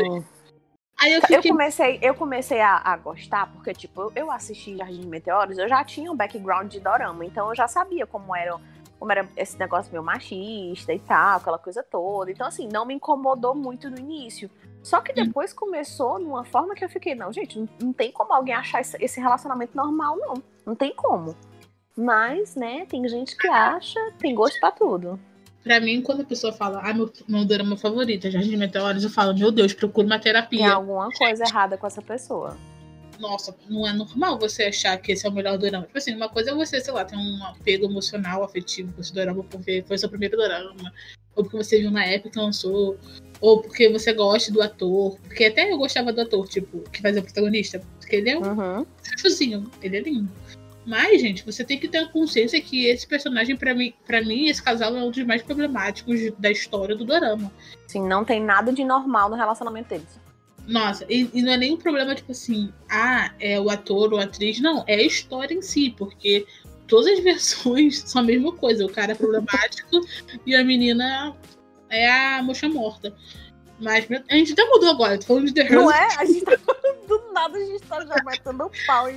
Aí 0.97 1.11
eu 1.13 1.19
Eu 1.19 1.21
fiquei. 1.27 1.51
comecei, 1.51 1.99
eu 2.01 2.15
comecei 2.15 2.61
a, 2.61 2.77
a 2.83 2.95
gostar, 2.97 3.51
porque, 3.51 3.73
tipo, 3.73 4.01
eu, 4.01 4.11
eu 4.15 4.31
assisti 4.31 4.77
Jardim 4.77 5.01
de 5.01 5.07
Meteoros, 5.07 5.57
eu 5.57 5.67
já 5.67 5.83
tinha 5.83 6.09
um 6.11 6.15
background 6.15 6.71
de 6.71 6.79
dorama, 6.79 7.25
então 7.25 7.49
eu 7.49 7.55
já 7.55 7.67
sabia 7.67 8.07
como 8.07 8.33
era, 8.33 8.57
como 8.97 9.11
era 9.11 9.27
esse 9.35 9.59
negócio 9.59 9.91
meio 9.91 10.03
machista 10.03 10.93
e 10.93 10.99
tal, 10.99 11.37
aquela 11.37 11.59
coisa 11.59 11.83
toda. 11.83 12.31
Então, 12.31 12.47
assim, 12.47 12.69
não 12.71 12.85
me 12.85 12.93
incomodou 12.93 13.53
muito 13.53 13.89
no 13.89 13.99
início. 13.99 14.49
Só 14.81 15.01
que 15.01 15.11
depois 15.11 15.51
começou 15.51 16.17
numa 16.17 16.45
forma 16.45 16.73
que 16.75 16.85
eu 16.85 16.89
fiquei, 16.89 17.13
não, 17.13 17.33
gente, 17.33 17.59
não, 17.59 17.67
não 17.81 17.93
tem 17.93 18.11
como 18.11 18.31
alguém 18.33 18.53
achar 18.55 18.79
esse, 18.81 18.95
esse 19.03 19.19
relacionamento 19.19 19.75
normal, 19.75 20.15
não. 20.15 20.35
Não 20.65 20.75
tem 20.75 20.95
como. 20.95 21.35
Mas, 21.97 22.55
né, 22.55 22.85
tem 22.85 23.05
gente 23.09 23.35
que 23.35 23.47
acha, 23.47 23.99
tem 24.19 24.33
gosto 24.33 24.59
pra 24.59 24.71
tudo. 24.71 25.19
Pra 25.65 25.79
mim, 25.79 25.99
quando 25.99 26.21
a 26.21 26.25
pessoa 26.25 26.53
fala, 26.53 26.79
ah, 26.83 26.93
meu, 26.93 27.11
meu 27.27 27.43
drama 27.43 27.75
favorito 27.75 28.27
é 28.27 28.29
Jardim 28.31 28.51
de 28.51 28.57
Meteoros, 28.57 29.03
eu 29.03 29.09
falo, 29.09 29.35
meu 29.35 29.51
Deus, 29.51 29.73
procura 29.73 30.05
uma 30.05 30.19
Tem 30.19 30.25
terapia. 30.31 30.71
alguma 30.71 31.09
coisa 31.09 31.43
errada 31.43 31.75
com 31.75 31.87
essa 31.87 32.03
pessoa. 32.03 32.55
Nossa, 33.19 33.55
não 33.67 33.87
é 33.87 33.91
normal 33.91 34.37
você 34.37 34.65
achar 34.65 34.95
que 34.97 35.13
esse 35.13 35.25
é 35.25 35.29
o 35.29 35.33
melhor 35.33 35.57
dorama. 35.57 35.87
Tipo 35.87 35.97
assim, 35.97 36.13
uma 36.15 36.29
coisa 36.29 36.51
é 36.51 36.53
você, 36.53 36.79
sei 36.79 36.93
lá, 36.93 37.03
ter 37.03 37.15
um 37.15 37.43
apego 37.45 37.85
emocional, 37.85 38.43
afetivo 38.43 38.93
com 38.93 39.01
esse 39.01 39.11
dorama 39.11 39.43
porque 39.43 39.83
foi 39.87 39.97
seu 39.97 40.07
primeiro 40.07 40.37
dorama. 40.37 40.93
Ou 41.35 41.43
porque 41.43 41.57
você 41.57 41.79
viu 41.79 41.89
na 41.89 42.05
época 42.05 42.29
que 42.29 42.37
lançou. 42.39 42.95
Ou 43.41 43.61
porque 43.63 43.89
você 43.89 44.13
gosta 44.13 44.51
do 44.53 44.61
ator. 44.61 45.17
Porque 45.21 45.45
até 45.45 45.71
eu 45.71 45.79
gostava 45.79 46.13
do 46.13 46.21
ator, 46.21 46.47
tipo, 46.47 46.79
que 46.91 47.01
fazia 47.01 47.21
o 47.21 47.23
protagonista. 47.23 47.81
Porque 47.99 48.17
ele 48.17 48.29
é 48.29 48.37
um 48.37 48.43
Uhum. 48.43 48.85
chuchuzinho, 49.01 49.63
ele 49.81 49.97
é 49.97 50.01
lindo. 50.01 50.29
Mas, 50.85 51.19
gente, 51.19 51.43
você 51.43 51.63
tem 51.63 51.79
que 51.79 51.87
ter 51.87 51.97
a 51.97 52.07
consciência 52.07 52.61
que 52.61 52.85
esse 52.85 53.07
personagem, 53.07 53.55
pra 53.55 53.73
mim, 53.73 53.93
pra 54.05 54.21
mim, 54.21 54.47
esse 54.47 54.61
casal 54.61 54.95
é 54.95 55.03
um 55.03 55.09
dos 55.09 55.23
mais 55.25 55.41
problemáticos 55.41 56.31
da 56.37 56.51
história 56.51 56.95
do 56.95 57.03
dorama. 57.03 57.51
Assim, 57.85 58.07
não 58.07 58.23
tem 58.23 58.39
nada 58.41 58.71
de 58.71 58.83
normal 58.83 59.29
no 59.29 59.35
relacionamento 59.35 59.89
deles. 59.89 60.19
Nossa, 60.67 61.05
e, 61.09 61.29
e 61.33 61.41
não 61.41 61.53
é 61.53 61.57
nem 61.57 61.73
um 61.73 61.77
problema, 61.77 62.15
tipo 62.15 62.31
assim, 62.31 62.71
ah, 62.89 63.31
é 63.39 63.59
o 63.59 63.69
ator 63.69 64.13
ou 64.13 64.19
a 64.19 64.23
atriz. 64.23 64.59
Não, 64.59 64.83
é 64.87 64.95
a 64.95 65.03
história 65.03 65.53
em 65.53 65.61
si, 65.61 65.93
porque 65.97 66.45
todas 66.87 67.17
as 67.17 67.19
versões 67.23 67.99
são 68.05 68.21
a 68.21 68.25
mesma 68.25 68.51
coisa. 68.51 68.85
O 68.85 68.91
cara 68.91 69.13
é 69.13 69.15
problemático 69.15 70.01
e 70.45 70.55
a 70.55 70.63
menina 70.63 71.35
é 71.89 72.09
a 72.09 72.43
mocha 72.43 72.69
morta. 72.69 73.15
Mas 73.79 74.07
a 74.29 74.35
gente 74.35 74.53
até 74.53 74.63
mudou 74.65 74.89
agora, 74.89 75.17
tô 75.19 75.25
falando 75.25 75.47
de 75.47 75.53
The 75.53 75.69
Não 75.69 75.91
é? 75.91 76.07
A 76.17 76.25
gente 76.25 76.45
tá 76.45 76.55
do 77.07 77.31
nada, 77.33 77.57
a 77.57 77.65
gente 77.65 77.81
tá 77.81 78.05
já 78.05 78.15
metendo 78.23 78.71
pau 78.87 79.09
e, 79.09 79.13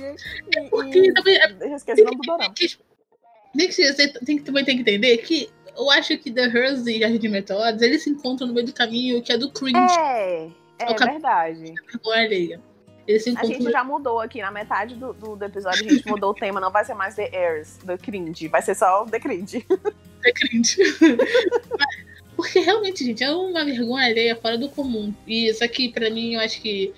e, 0.57 0.69
Porque 0.69 0.99
e 0.99 1.13
também 1.13 1.35
é- 1.37 1.47
o 1.47 2.03
nome 2.03 2.15
do 2.17 2.21
dorama. 2.23 2.53
tem 2.53 3.67
que, 3.69 3.73
você 3.73 4.07
tem 4.25 4.37
que 4.37 4.43
também 4.43 4.65
tem 4.65 4.75
que 4.75 4.81
entender 4.81 5.17
que 5.19 5.49
eu 5.77 5.89
acho 5.91 6.17
que 6.17 6.29
The 6.31 6.45
Hearst 6.47 6.85
e 6.87 6.99
Jardim 6.99 7.17
de 7.19 7.29
Meteoros, 7.29 7.81
eles 7.81 8.03
se 8.03 8.09
encontram 8.09 8.47
no 8.47 8.53
meio 8.53 8.65
do 8.65 8.73
caminho 8.73 9.21
que 9.23 9.31
é 9.31 9.37
do 9.37 9.49
cringe, 9.49 9.77
É, 9.97 10.49
é 10.79 10.91
o 10.91 10.95
cap- 10.95 11.09
verdade. 11.11 11.73
vergonha 11.91 12.21
alheia. 12.25 12.61
Eles 13.07 13.23
se 13.23 13.33
A 13.37 13.43
gente 13.45 13.71
já 13.71 13.83
mudou 13.83 14.19
aqui 14.19 14.39
na 14.41 14.51
metade 14.51 14.93
do, 14.95 15.13
do, 15.13 15.35
do 15.37 15.45
episódio, 15.45 15.83
a 15.87 15.89
gente 15.89 16.05
mudou 16.07 16.29
o 16.31 16.33
tema, 16.33 16.59
não 16.59 16.69
vai 16.69 16.83
ser 16.85 16.93
mais 16.93 17.15
The 17.15 17.29
Heirs, 17.33 17.77
do 17.77 17.97
cringe, 17.97 18.47
vai 18.49 18.61
ser 18.61 18.75
só 18.75 19.03
o 19.03 19.05
The 19.09 19.19
Cringe. 19.19 19.65
é 20.25 20.31
cringe. 20.31 20.77
Porque 22.39 22.59
realmente, 22.59 23.03
gente, 23.03 23.21
é 23.21 23.29
uma 23.33 23.65
vergonha 23.65 24.05
alheia 24.05 24.33
fora 24.33 24.57
do 24.57 24.69
comum. 24.69 25.13
E 25.27 25.49
isso 25.49 25.61
aqui, 25.61 25.89
pra 25.89 26.09
mim, 26.09 26.35
eu 26.35 26.39
acho 26.39 26.61
que 26.61 26.93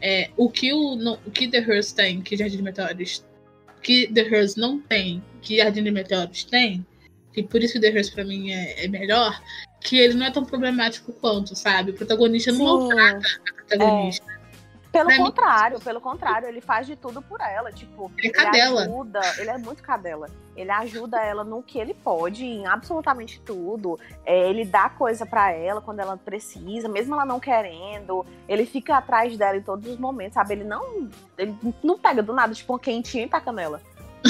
é, 0.00 0.30
o, 0.36 0.48
que 0.48 0.72
o, 0.72 0.94
não- 0.94 1.18
o 1.26 1.30
que 1.32 1.48
The 1.48 1.58
Hearst 1.58 1.96
tem, 1.96 2.20
que 2.22 2.36
Jardim 2.36 2.58
de 2.58 2.62
Meteoros, 2.62 3.24
que 3.82 4.06
The 4.06 4.20
Hearst 4.20 4.56
não 4.56 4.78
tem, 4.78 5.20
que 5.42 5.56
Jardim 5.56 5.82
de 5.82 5.90
Meteoros 5.90 6.44
tem, 6.44 6.86
e 7.36 7.42
por 7.42 7.64
isso 7.64 7.72
que 7.72 7.80
The 7.80 7.88
Hearst 7.88 8.14
pra 8.14 8.24
mim 8.24 8.52
é, 8.52 8.84
é 8.84 8.86
melhor, 8.86 9.42
que 9.80 9.98
ele 9.98 10.14
não 10.14 10.26
é 10.26 10.30
tão 10.30 10.44
problemático 10.44 11.12
quanto, 11.14 11.56
sabe? 11.56 11.90
O 11.90 11.94
protagonista 11.94 12.52
não 12.52 12.64
maltrata 12.64 13.26
a 13.50 13.54
protagonista. 13.54 14.24
Pelo 14.96 15.08
Pra 15.08 15.16
mim- 15.18 15.24
contrário, 15.24 15.80
pelo 15.80 16.00
contrário, 16.00 16.48
ele 16.48 16.60
faz 16.60 16.86
de 16.86 16.96
tudo 16.96 17.20
por 17.20 17.40
ela. 17.40 17.70
Tipo, 17.72 18.10
Ele 18.18 18.28
é 18.28 18.30
cadela. 18.30 18.82
ajuda, 18.82 19.20
ele 19.38 19.50
é 19.50 19.58
muito 19.58 19.82
cadela. 19.82 20.28
Ele 20.56 20.70
ajuda 20.70 21.20
ela 21.20 21.44
no 21.44 21.62
que 21.62 21.78
ele 21.78 21.92
pode, 21.92 22.44
em 22.44 22.66
absolutamente 22.66 23.40
tudo. 23.40 23.98
É, 24.24 24.48
ele 24.48 24.64
dá 24.64 24.88
coisa 24.88 25.26
pra 25.26 25.50
ela 25.52 25.80
quando 25.82 26.00
ela 26.00 26.16
precisa, 26.16 26.88
mesmo 26.88 27.14
ela 27.14 27.26
não 27.26 27.38
querendo. 27.38 28.24
Ele 28.48 28.64
fica 28.64 28.96
atrás 28.96 29.36
dela 29.36 29.56
em 29.58 29.62
todos 29.62 29.86
os 29.90 29.98
momentos, 29.98 30.34
sabe? 30.34 30.54
Ele 30.54 30.64
não, 30.64 31.08
ele 31.36 31.54
não 31.84 31.98
pega 31.98 32.22
do 32.22 32.32
nada, 32.32 32.54
tipo, 32.54 32.72
uma 32.72 32.78
quentinha 32.78 33.24
e 33.24 33.28
taca 33.28 33.52
nela. 33.52 33.82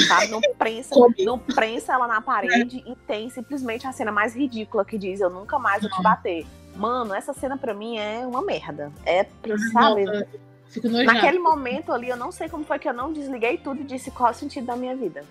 Sabe? 0.07 0.27
Não 0.27 0.41
prensa, 0.59 0.93
não 1.25 1.39
prensa 1.39 1.93
ela 1.93 2.07
na 2.07 2.21
parede 2.21 2.83
e 2.85 2.95
tem 3.07 3.29
simplesmente 3.29 3.87
a 3.87 3.91
cena 3.93 4.11
mais 4.11 4.35
ridícula 4.35 4.83
que 4.85 4.97
diz: 4.97 5.21
Eu 5.21 5.29
nunca 5.29 5.57
mais 5.57 5.81
vou 5.81 5.89
te 5.89 5.95
Não. 5.95 6.03
bater. 6.03 6.45
Mano, 6.75 7.13
essa 7.15 7.33
cena 7.33 7.57
pra 7.57 7.73
mim 7.73 7.97
é 7.97 8.19
uma 8.27 8.41
merda. 8.43 8.91
É, 9.05 9.25
sabe? 9.73 10.05
Nossa, 10.05 10.27
Fico 10.69 10.87
nojado. 10.89 11.05
Naquele 11.13 11.39
momento 11.39 11.91
ali, 11.91 12.09
eu 12.09 12.17
não 12.17 12.31
sei 12.31 12.49
como 12.49 12.63
foi 12.65 12.77
que 12.79 12.87
eu 12.89 12.93
não 12.93 13.11
desliguei 13.13 13.57
tudo 13.57 13.81
e 13.81 13.83
disse 13.83 14.11
qual 14.11 14.29
é 14.29 14.31
o 14.31 14.35
sentido 14.35 14.65
da 14.67 14.75
minha 14.75 14.95
vida. 14.95 15.23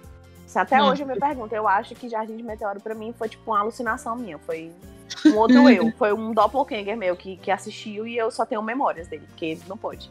Se 0.46 0.58
Até 0.58 0.78
Nossa. 0.78 0.92
hoje 0.92 1.02
eu 1.02 1.06
me 1.08 1.18
pergunto, 1.18 1.54
eu 1.54 1.66
acho 1.68 1.94
que 1.94 2.08
Jardim 2.08 2.36
de 2.36 2.42
Meteoro 2.42 2.80
pra 2.80 2.94
mim 2.94 3.12
foi 3.16 3.28
tipo 3.28 3.50
uma 3.50 3.60
alucinação 3.60 4.16
minha, 4.16 4.38
foi 4.38 4.70
um 5.26 5.36
outro 5.36 5.68
eu, 5.68 5.92
foi 5.92 6.12
um 6.12 6.32
doppelganger 6.32 6.96
meu 6.96 7.16
que, 7.16 7.36
que 7.36 7.50
assistiu 7.50 8.06
e 8.06 8.16
eu 8.16 8.30
só 8.30 8.46
tenho 8.46 8.62
memórias 8.62 9.08
dele, 9.08 9.24
porque 9.28 9.58
não 9.68 9.76
pode. 9.76 10.10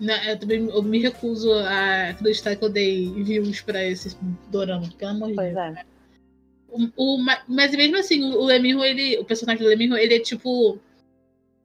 Né, 0.00 0.32
eu 0.32 0.38
também 0.38 0.68
eu 0.68 0.82
me 0.82 1.00
recuso 1.00 1.52
a 1.52 2.08
acreditar 2.10 2.56
que 2.56 2.64
eu 2.64 2.68
dei 2.68 3.12
views 3.22 3.60
pra 3.60 3.84
esse 3.84 4.16
dorama, 4.50 4.88
pelo 4.98 5.10
amor 5.12 5.28
de 5.28 5.36
Deus. 5.36 5.56
é. 5.56 5.84
O, 6.68 6.88
o- 6.96 7.18
ma- 7.18 7.40
mas 7.46 7.70
mesmo 7.70 7.96
assim, 7.96 8.20
o 8.34 8.44
Lemirro, 8.44 8.82
ele, 8.84 9.16
o 9.20 9.24
personagem 9.24 9.62
do 9.62 9.68
Lemirro, 9.68 9.96
ele 9.96 10.14
é 10.14 10.18
tipo. 10.18 10.76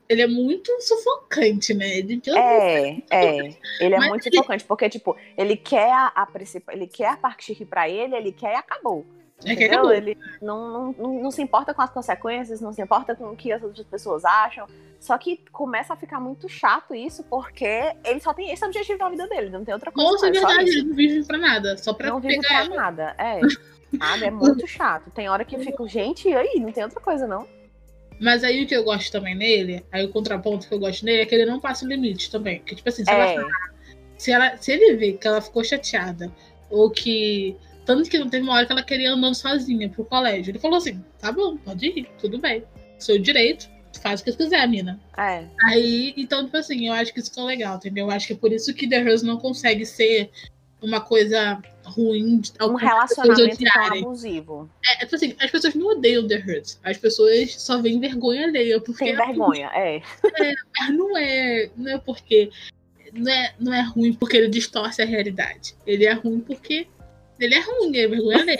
Ele 0.09 0.23
é 0.23 0.27
muito 0.27 0.71
sufocante, 0.81 1.71
né? 1.73 1.99
Ele, 1.99 2.19
É, 2.27 2.97
é. 3.11 3.55
Ele 3.79 3.93
é 3.93 3.99
Mas 3.99 4.09
muito 4.09 4.27
ele- 4.27 4.37
focante, 4.37 4.63
porque, 4.65 4.89
tipo, 4.89 5.15
ele 5.37 5.55
quer 5.55 5.91
a, 5.93 6.07
a 6.07 6.25
principal, 6.25 6.73
ele 6.75 6.87
quer 6.87 7.09
a 7.09 7.17
Park 7.17 7.43
pra 7.69 7.87
ele, 7.87 8.15
ele 8.15 8.31
quer 8.31 8.53
e 8.53 8.55
acabou. 8.55 9.05
É 9.45 9.55
que 9.55 9.65
acabou. 9.65 9.91
Ele 9.93 10.17
não, 10.41 10.91
não, 10.97 11.13
não, 11.21 11.31
se 11.31 11.41
importa 11.43 11.73
com 11.75 11.81
as 11.83 11.91
consequências, 11.91 12.59
não 12.59 12.73
se 12.73 12.81
importa 12.81 13.15
com 13.15 13.25
o 13.29 13.35
que 13.35 13.51
as 13.51 13.61
outras 13.61 13.85
pessoas 13.85 14.25
acham. 14.25 14.65
Só 14.99 15.17
que 15.17 15.39
começa 15.51 15.93
a 15.93 15.95
ficar 15.95 16.19
muito 16.19 16.49
chato 16.49 16.93
isso, 16.93 17.23
porque 17.23 17.93
ele 18.03 18.19
só 18.19 18.33
tem 18.33 18.51
esse 18.51 18.65
objetivo 18.65 18.97
na 18.97 19.09
vida 19.09 19.27
dele, 19.27 19.49
não 19.49 19.63
tem 19.63 19.73
outra 19.73 19.91
coisa. 19.91 20.11
Nossa, 20.11 20.27
é 20.27 20.31
verdade, 20.31 20.69
ele 20.71 20.83
não 20.83 20.95
vive 20.95 21.25
pra 21.25 21.37
nada. 21.37 21.77
Só 21.77 21.93
pra 21.93 22.09
Não 22.09 22.19
vive 22.19 22.39
pra 22.39 22.65
nada. 22.67 23.15
É. 23.17 23.39
Sabe? 23.97 24.25
É 24.25 24.31
muito 24.31 24.67
chato. 24.67 25.09
Tem 25.11 25.29
hora 25.29 25.45
que 25.45 25.55
eu 25.55 25.59
fico, 25.61 25.87
gente, 25.87 26.27
e 26.27 26.35
aí? 26.35 26.59
Não 26.59 26.71
tem 26.71 26.83
outra 26.83 26.99
coisa, 26.99 27.25
não. 27.27 27.47
Mas 28.19 28.43
aí 28.43 28.63
o 28.63 28.67
que 28.67 28.75
eu 28.75 28.83
gosto 28.83 29.11
também 29.11 29.35
nele, 29.35 29.85
aí 29.91 30.05
o 30.05 30.09
contraponto 30.09 30.67
que 30.67 30.73
eu 30.73 30.79
gosto 30.79 31.05
nele 31.05 31.21
é 31.21 31.25
que 31.25 31.33
ele 31.33 31.45
não 31.45 31.59
passa 31.59 31.85
o 31.85 31.87
limite 31.87 32.29
também. 32.29 32.59
Porque, 32.59 32.75
tipo 32.75 32.89
assim, 32.89 33.05
se, 33.05 33.11
ela, 33.11 33.25
É. 33.25 33.45
se, 34.17 34.31
ela, 34.31 34.57
se 34.57 34.71
ele 34.71 34.95
vê 34.95 35.13
que 35.13 35.27
ela 35.27 35.41
ficou 35.41 35.63
chateada, 35.63 36.31
ou 36.69 36.89
que. 36.89 37.55
Tanto 37.85 38.07
que 38.09 38.19
não 38.19 38.29
teve 38.29 38.43
uma 38.43 38.53
hora 38.53 38.65
que 38.65 38.71
ela 38.71 38.83
queria 38.83 39.11
andando 39.13 39.33
sozinha 39.33 39.89
pro 39.89 40.05
colégio. 40.05 40.51
Ele 40.51 40.59
falou 40.59 40.77
assim: 40.77 41.03
tá 41.17 41.31
bom, 41.31 41.57
pode 41.57 41.87
ir, 41.87 42.07
tudo 42.19 42.37
bem. 42.37 42.63
Seu 42.99 43.17
direito, 43.17 43.69
faz 44.01 44.21
o 44.21 44.23
que 44.23 44.33
quiser, 44.33 44.67
mina. 44.67 44.99
É. 45.17 45.45
Aí, 45.65 46.13
então, 46.17 46.45
tipo 46.45 46.57
assim, 46.57 46.87
eu 46.87 46.93
acho 46.93 47.13
que 47.13 47.19
isso 47.19 47.29
ficou 47.29 47.45
legal, 47.45 47.77
entendeu? 47.77 48.05
Eu 48.05 48.11
acho 48.11 48.27
que 48.27 48.33
é 48.33 48.35
por 48.35 48.51
isso 48.51 48.73
que 48.73 48.87
The 48.87 49.01
Rose 49.01 49.25
não 49.25 49.37
consegue 49.37 49.85
ser 49.85 50.29
uma 50.81 51.01
coisa 51.01 51.61
ruim 51.83 52.39
de 52.39 52.51
ao 52.59 52.71
Um 52.71 52.75
relacionamento 52.75 53.57
tão 53.57 53.83
abusivo. 53.85 54.69
É, 54.85 54.97
tipo 54.99 55.15
assim, 55.15 55.35
as 55.39 55.51
pessoas 55.51 55.75
não 55.75 55.87
odeiam 55.87 56.27
The 56.27 56.37
Hurt. 56.37 56.75
As 56.83 56.97
pessoas 56.97 57.55
só 57.61 57.81
veem 57.81 57.99
vergonha 57.99 58.45
alheia. 58.45 58.79
Porque 58.79 59.05
Tem 59.05 59.15
vergonha, 59.15 59.69
é. 59.73 60.01
Mas 60.77 60.89
não 60.91 61.17
é, 61.17 61.69
não 61.75 61.91
é 61.91 61.97
porque. 61.97 62.49
Não 63.11 63.31
é, 63.31 63.53
não 63.59 63.73
é 63.73 63.81
ruim 63.81 64.13
porque 64.13 64.37
ele 64.37 64.49
distorce 64.49 65.01
a 65.01 65.05
realidade. 65.05 65.75
Ele 65.85 66.05
é 66.05 66.13
ruim 66.13 66.39
porque 66.39 66.87
ele 67.39 67.55
é 67.55 67.59
ruim, 67.59 67.97
é 67.97 68.07
vergonha 68.07 68.37
alheia. 68.39 68.57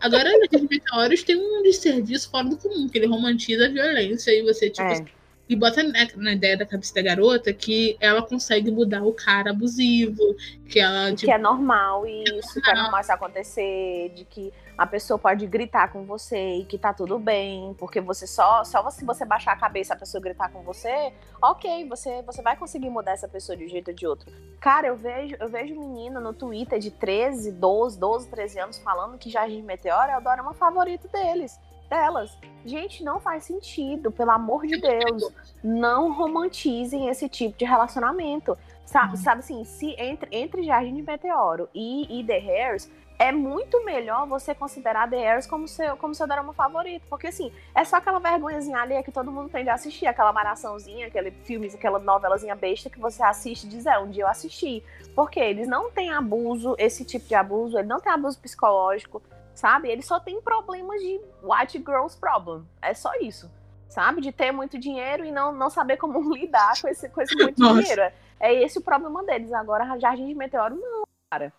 Agora, 0.00 0.30
os 0.52 0.62
meteoros 0.62 1.22
tem 1.22 1.36
um 1.36 1.62
desserviço 1.62 2.30
fora 2.30 2.48
do 2.48 2.58
comum, 2.58 2.88
que 2.88 2.98
ele 2.98 3.06
romantiza 3.06 3.66
a 3.66 3.68
violência 3.70 4.30
e 4.30 4.42
você, 4.42 4.68
tipo, 4.68 4.86
É. 4.86 5.04
e 5.48 5.54
bota 5.54 5.82
na, 5.82 6.06
na 6.16 6.32
ideia 6.32 6.56
da 6.56 6.66
cabeça 6.66 6.94
da 6.94 7.02
garota 7.02 7.52
que 7.52 7.96
ela 8.00 8.22
consegue 8.22 8.70
mudar 8.70 9.02
o 9.02 9.12
cara 9.12 9.50
abusivo, 9.50 10.22
que 10.68 10.80
ela, 10.80 11.10
tipo, 11.10 11.26
que 11.26 11.30
é 11.30 11.38
normal 11.38 12.06
isso, 12.06 12.60
que 12.60 12.70
é 12.70 12.74
normal 12.74 13.00
isso 13.00 13.12
acontecer, 13.12 14.12
de 14.14 14.24
que 14.24 14.52
a 14.76 14.86
pessoa 14.86 15.18
pode 15.18 15.46
gritar 15.46 15.90
com 15.92 16.04
você 16.04 16.56
e 16.58 16.64
que 16.64 16.76
tá 16.76 16.92
tudo 16.92 17.18
bem, 17.18 17.74
porque 17.78 18.00
você 18.00 18.26
só, 18.26 18.62
só 18.64 18.90
se 18.90 19.04
você 19.04 19.24
baixar 19.24 19.52
a 19.52 19.56
cabeça 19.56 19.94
a 19.94 19.96
pessoa 19.96 20.20
gritar 20.20 20.50
com 20.50 20.62
você, 20.62 21.12
ok, 21.40 21.88
você, 21.88 22.22
você 22.22 22.42
vai 22.42 22.56
conseguir 22.56 22.90
mudar 22.90 23.12
essa 23.12 23.28
pessoa 23.28 23.56
de 23.56 23.64
um 23.64 23.68
jeito 23.68 23.88
ou 23.88 23.94
de 23.94 24.06
outro. 24.06 24.30
Cara, 24.60 24.88
eu 24.88 24.96
vejo, 24.96 25.36
eu 25.38 25.48
vejo 25.48 25.78
menina 25.78 26.20
no 26.20 26.32
Twitter 26.32 26.78
de 26.78 26.90
13, 26.90 27.52
12, 27.52 27.98
12, 27.98 28.28
13 28.28 28.58
anos 28.58 28.78
falando 28.78 29.16
que 29.16 29.30
Jardim 29.30 29.62
Meteoro 29.62 30.10
é 30.10 30.18
o 30.18 30.20
dorama 30.20 30.52
favorito 30.52 31.08
deles, 31.08 31.58
delas. 31.86 32.36
Gente, 32.64 33.04
não 33.04 33.20
faz 33.20 33.44
sentido, 33.44 34.10
pelo 34.10 34.30
amor 34.32 34.66
de 34.66 34.80
Deus. 34.80 35.32
Não 35.62 36.12
romantizem 36.12 37.08
esse 37.08 37.28
tipo 37.28 37.56
de 37.56 37.64
relacionamento. 37.64 38.56
Sabe, 38.84 39.10
Uhum. 39.10 39.16
sabe 39.16 39.38
assim, 39.40 39.64
se 39.64 39.94
entre, 39.98 40.28
entre 40.30 40.62
Jardim 40.62 40.94
de 40.94 41.02
Meteoro 41.02 41.68
e, 41.74 42.20
e 42.20 42.24
The 42.24 42.38
Hairs, 42.38 42.88
é 43.18 43.32
muito 43.32 43.82
melhor 43.84 44.26
você 44.26 44.54
considerar 44.54 45.08
The 45.08 45.16
Hairs 45.16 45.46
como 45.46 45.66
seu, 45.66 45.96
como 45.96 46.14
seu 46.14 46.26
drama 46.26 46.52
favorito. 46.52 47.02
Porque, 47.08 47.28
assim, 47.28 47.50
é 47.74 47.84
só 47.84 47.96
aquela 47.96 48.18
vergonhazinha 48.18 48.78
ali 48.78 49.02
que 49.02 49.10
todo 49.10 49.32
mundo 49.32 49.48
tem 49.48 49.64
de 49.64 49.70
assistir, 49.70 50.06
aquela 50.06 50.32
maraçãozinha, 50.32 51.06
aquele 51.06 51.30
filme, 51.30 51.66
aquela 51.68 51.98
novelazinha 51.98 52.54
besta 52.54 52.90
que 52.90 52.98
você 53.00 53.22
assiste 53.22 53.64
e 53.64 53.68
diz, 53.68 53.86
é, 53.86 53.98
um 53.98 54.10
dia 54.10 54.24
eu 54.24 54.28
assisti. 54.28 54.84
Porque 55.14 55.40
eles 55.40 55.66
não 55.66 55.90
têm 55.90 56.12
abuso, 56.12 56.74
esse 56.78 57.04
tipo 57.04 57.26
de 57.26 57.34
abuso, 57.34 57.78
ele 57.78 57.88
não 57.88 58.00
tem 58.00 58.12
abuso 58.12 58.38
psicológico, 58.38 59.22
sabe? 59.56 59.88
Ele 59.88 60.02
só 60.02 60.20
tem 60.20 60.40
problemas 60.40 61.00
de 61.00 61.20
white 61.42 61.78
girls 61.78 62.16
problem. 62.16 62.64
É 62.80 62.94
só 62.94 63.10
isso. 63.20 63.50
Sabe? 63.88 64.20
De 64.20 64.30
ter 64.30 64.52
muito 64.52 64.78
dinheiro 64.78 65.24
e 65.24 65.32
não, 65.32 65.50
não 65.52 65.68
saber 65.70 65.96
como 65.96 66.20
lidar 66.32 66.80
com 66.80 66.86
esse, 66.86 67.08
com 67.08 67.20
esse 67.20 67.34
muito 67.42 67.60
Nossa. 67.60 67.80
dinheiro. 67.80 68.02
É- 68.02 68.12
É 68.38 68.52
esse 68.52 68.78
o 68.78 68.82
problema 68.82 69.24
deles. 69.24 69.50
Agora, 69.52 69.98
Jardim 69.98 70.26
de 70.28 70.34
Meteoro, 70.34 70.76
não, 70.76 71.02
cara. 71.32 71.50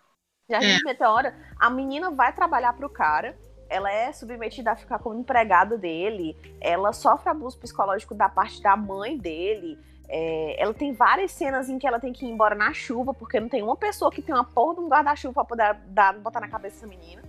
Jardim 0.50 0.68
É. 0.68 0.78
de 0.78 0.84
Meteoro, 0.84 1.34
a 1.60 1.70
menina 1.72 2.12
vai 2.12 2.32
trabalhar 2.32 2.72
pro 2.74 2.88
cara, 2.90 3.36
ela 3.70 3.92
é 3.92 4.12
submetida 4.14 4.72
a 4.72 4.76
ficar 4.76 5.00
como 5.00 5.20
empregada 5.20 5.76
dele, 5.78 6.38
ela 6.62 6.94
sofre 6.94 7.30
abuso 7.30 7.58
psicológico 7.60 8.14
da 8.14 8.30
parte 8.30 8.62
da 8.62 8.78
mãe 8.78 9.18
dele. 9.18 9.78
é, 10.10 10.56
ela 10.62 10.74
tem 10.74 10.94
várias 10.94 11.32
cenas 11.34 11.68
em 11.68 11.78
que 11.78 11.86
ela 11.88 12.00
tem 12.00 12.14
que 12.14 12.26
ir 12.26 12.30
embora 12.30 12.56
na 12.56 12.72
chuva, 12.72 13.14
porque 13.14 13.40
não 13.42 13.50
tem 13.50 13.62
uma 13.62 13.76
pessoa 13.76 14.10
que 14.12 14.22
tem 14.22 14.34
uma 14.34 14.46
porra 14.46 14.76
de 14.76 14.80
um 14.82 14.88
guarda-chuva 14.88 15.34
pra 15.34 15.44
poder 15.44 15.74
dar, 15.88 16.14
botar 16.14 16.40
na 16.40 16.48
cabeça 16.48 16.76
dessa 16.76 16.88
menina. 16.88 17.22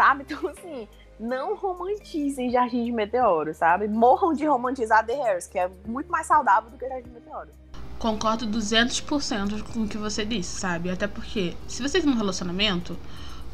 Sabe? 0.00 0.24
Então, 0.30 0.48
assim, 0.48 0.88
não 1.18 1.54
romantizem 1.54 2.50
Jardim 2.50 2.84
de 2.86 2.92
Meteoro, 2.92 3.52
sabe? 3.52 3.86
Morram 3.86 4.32
de 4.32 4.46
romantizar 4.46 5.04
The 5.04 5.12
Hairs, 5.12 5.46
que 5.46 5.58
é 5.58 5.70
muito 5.86 6.10
mais 6.10 6.26
saudável 6.26 6.70
do 6.70 6.78
que 6.78 6.88
Jardim 6.88 7.08
de 7.08 7.14
Meteoro. 7.14 7.50
Concordo 7.98 8.46
200% 8.46 9.62
com 9.74 9.82
o 9.82 9.88
que 9.88 9.98
você 9.98 10.24
disse, 10.24 10.58
sabe? 10.58 10.88
Até 10.88 11.06
porque, 11.06 11.54
se 11.68 11.82
você 11.82 12.00
tem 12.00 12.10
um 12.10 12.16
relacionamento, 12.16 12.96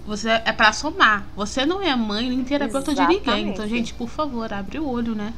você 0.07 0.31
é 0.31 0.53
pra 0.53 0.73
somar. 0.73 1.27
Você 1.35 1.67
não 1.67 1.83
é 1.83 1.97
mãe 1.97 2.29
nem 2.29 2.45
terapeuta 2.45 2.95
de 2.95 3.05
ninguém. 3.09 3.49
Então, 3.49 3.67
gente, 3.67 3.93
por 3.93 4.09
favor, 4.09 4.53
abre 4.53 4.79
o 4.79 4.89
olho, 4.89 5.17
né? 5.17 5.35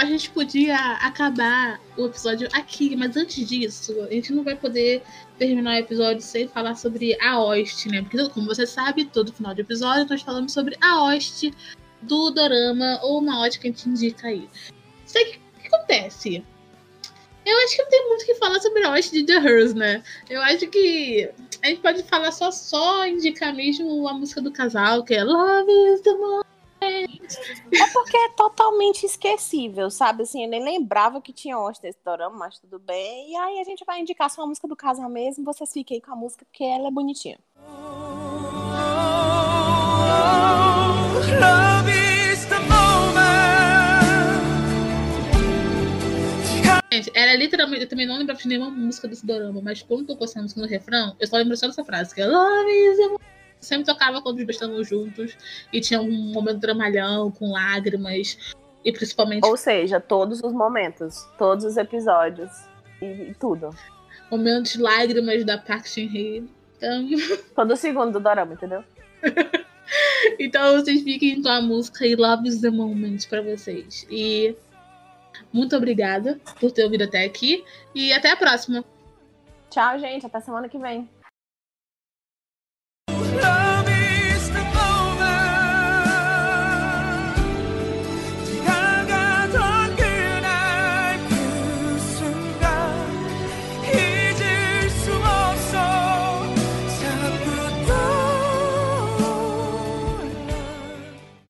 A 0.00 0.04
gente 0.06 0.30
podia 0.30 0.76
acabar 0.76 1.78
o 1.96 2.06
episódio 2.06 2.48
aqui, 2.52 2.96
mas 2.96 3.16
antes 3.16 3.46
disso, 3.46 4.00
a 4.02 4.12
gente 4.12 4.32
não 4.32 4.42
vai 4.42 4.56
poder 4.56 5.02
terminar 5.38 5.74
o 5.74 5.78
episódio 5.78 6.22
sem 6.22 6.48
falar 6.48 6.74
sobre 6.74 7.16
a 7.20 7.38
hoste, 7.38 7.88
né? 7.88 8.00
Porque, 8.00 8.28
como 8.30 8.46
você 8.46 8.66
sabe, 8.66 9.04
todo 9.04 9.32
final 9.32 9.54
de 9.54 9.60
episódio 9.60 10.06
nós 10.08 10.22
falamos 10.22 10.52
sobre 10.52 10.74
a 10.80 11.04
hoste 11.04 11.52
do 12.00 12.30
dorama 12.30 12.98
ou 13.02 13.18
uma 13.18 13.44
hoste 13.44 13.60
que 13.60 13.68
a 13.68 13.70
gente 13.70 13.88
indica 13.90 14.28
aí. 14.28 14.48
Só 15.04 15.18
que 15.18 15.38
o 15.58 15.60
que 15.60 15.66
acontece? 15.68 16.44
Eu 17.44 17.58
acho 17.64 17.76
que 17.76 17.82
não 17.82 17.90
tem 17.90 18.08
muito 18.08 18.22
o 18.22 18.26
que 18.26 18.34
falar 18.36 18.60
sobre 18.60 18.84
a 18.84 18.92
hoste 18.92 19.12
de 19.12 19.26
The 19.26 19.34
Hers, 19.34 19.74
né? 19.74 20.02
Eu 20.30 20.40
acho 20.42 20.66
que 20.68 21.30
a 21.62 21.68
gente 21.68 21.82
pode 21.82 22.02
falar 22.04 22.32
só, 22.32 22.50
só 22.50 23.06
indicar 23.06 23.54
mesmo 23.54 24.08
a 24.08 24.14
música 24.14 24.40
do 24.40 24.50
casal, 24.50 25.04
que 25.04 25.14
é 25.14 25.22
Love 25.22 25.70
is 25.94 26.00
the 26.00 26.12
Moment. 26.14 26.49
É 26.82 27.86
porque 27.92 28.16
é 28.16 28.28
totalmente 28.30 29.04
esquecível, 29.04 29.90
sabe? 29.90 30.22
Assim, 30.22 30.44
eu 30.44 30.48
nem 30.48 30.64
lembrava 30.64 31.20
que 31.20 31.32
tinha 31.32 31.58
hoste 31.58 31.84
nesse 31.84 31.98
dorama, 32.04 32.36
mas 32.36 32.58
tudo 32.58 32.78
bem. 32.78 33.32
E 33.32 33.36
aí 33.36 33.60
a 33.60 33.64
gente 33.64 33.84
vai 33.84 34.00
indicar 34.00 34.30
só 34.30 34.42
a 34.42 34.46
música 34.46 34.66
do 34.66 34.74
casal 34.74 35.08
mesmo. 35.08 35.44
Vocês 35.44 35.72
fiquem 35.72 35.96
aí 35.96 36.00
com 36.00 36.12
a 36.12 36.16
música 36.16 36.44
porque 36.44 36.64
ela 36.64 36.88
é 36.88 36.90
bonitinha. 36.90 37.38
Gente, 46.92 47.12
era 47.14 47.36
literalmente. 47.36 47.82
Eu 47.82 47.88
também 47.88 48.06
não 48.06 48.18
lembrava 48.18 48.40
de 48.40 48.48
nenhuma 48.48 48.70
música 48.70 49.06
desse 49.06 49.24
dorama, 49.24 49.60
mas 49.62 49.82
quando 49.82 50.06
tocou 50.06 50.24
essa 50.24 50.42
música 50.42 50.60
no 50.60 50.66
refrão, 50.66 51.14
eu 51.20 51.26
só 51.26 51.36
lembro 51.36 51.56
só 51.56 51.66
dessa 51.66 51.84
frase, 51.84 52.14
que 52.14 52.20
é 52.20 52.26
Love 52.26 52.70
is 52.70 52.96
the. 52.96 53.39
Sempre 53.60 53.84
tocava 53.84 54.22
quando 54.22 54.38
os 54.38 54.44
dois 54.44 54.56
estavam 54.56 54.82
juntos. 54.82 55.36
E 55.72 55.80
tinha 55.80 56.00
um 56.00 56.32
momento 56.32 56.58
dramalhão, 56.58 57.30
com 57.30 57.52
lágrimas. 57.52 58.36
E 58.84 58.92
principalmente. 58.92 59.46
Ou 59.46 59.56
seja, 59.56 60.00
todos 60.00 60.42
os 60.42 60.52
momentos, 60.52 61.28
todos 61.38 61.64
os 61.64 61.76
episódios 61.76 62.50
e, 63.00 63.04
e 63.04 63.34
tudo. 63.34 63.70
Momentos 64.30 64.72
de 64.72 64.80
lágrimas 64.80 65.44
da 65.44 65.58
Park 65.58 65.86
Shin-hye. 65.86 66.48
Então... 66.76 67.08
Todo 67.54 67.76
segundo 67.76 68.12
do 68.12 68.20
dorama, 68.20 68.54
entendeu? 68.54 68.82
então 70.38 70.80
vocês 70.80 71.02
fiquem 71.02 71.42
com 71.42 71.48
a 71.48 71.60
música 71.60 72.06
I 72.06 72.14
Love 72.14 72.48
is 72.48 72.60
the 72.60 72.70
Moment 72.70 73.18
pra 73.28 73.42
vocês. 73.42 74.06
E 74.10 74.56
muito 75.52 75.76
obrigada 75.76 76.40
por 76.58 76.70
ter 76.70 76.84
ouvido 76.84 77.04
até 77.04 77.24
aqui. 77.24 77.64
E 77.94 78.12
até 78.12 78.30
a 78.30 78.36
próxima. 78.36 78.84
Tchau, 79.68 79.98
gente. 79.98 80.24
Até 80.24 80.40
semana 80.40 80.68
que 80.68 80.78
vem. 80.78 81.08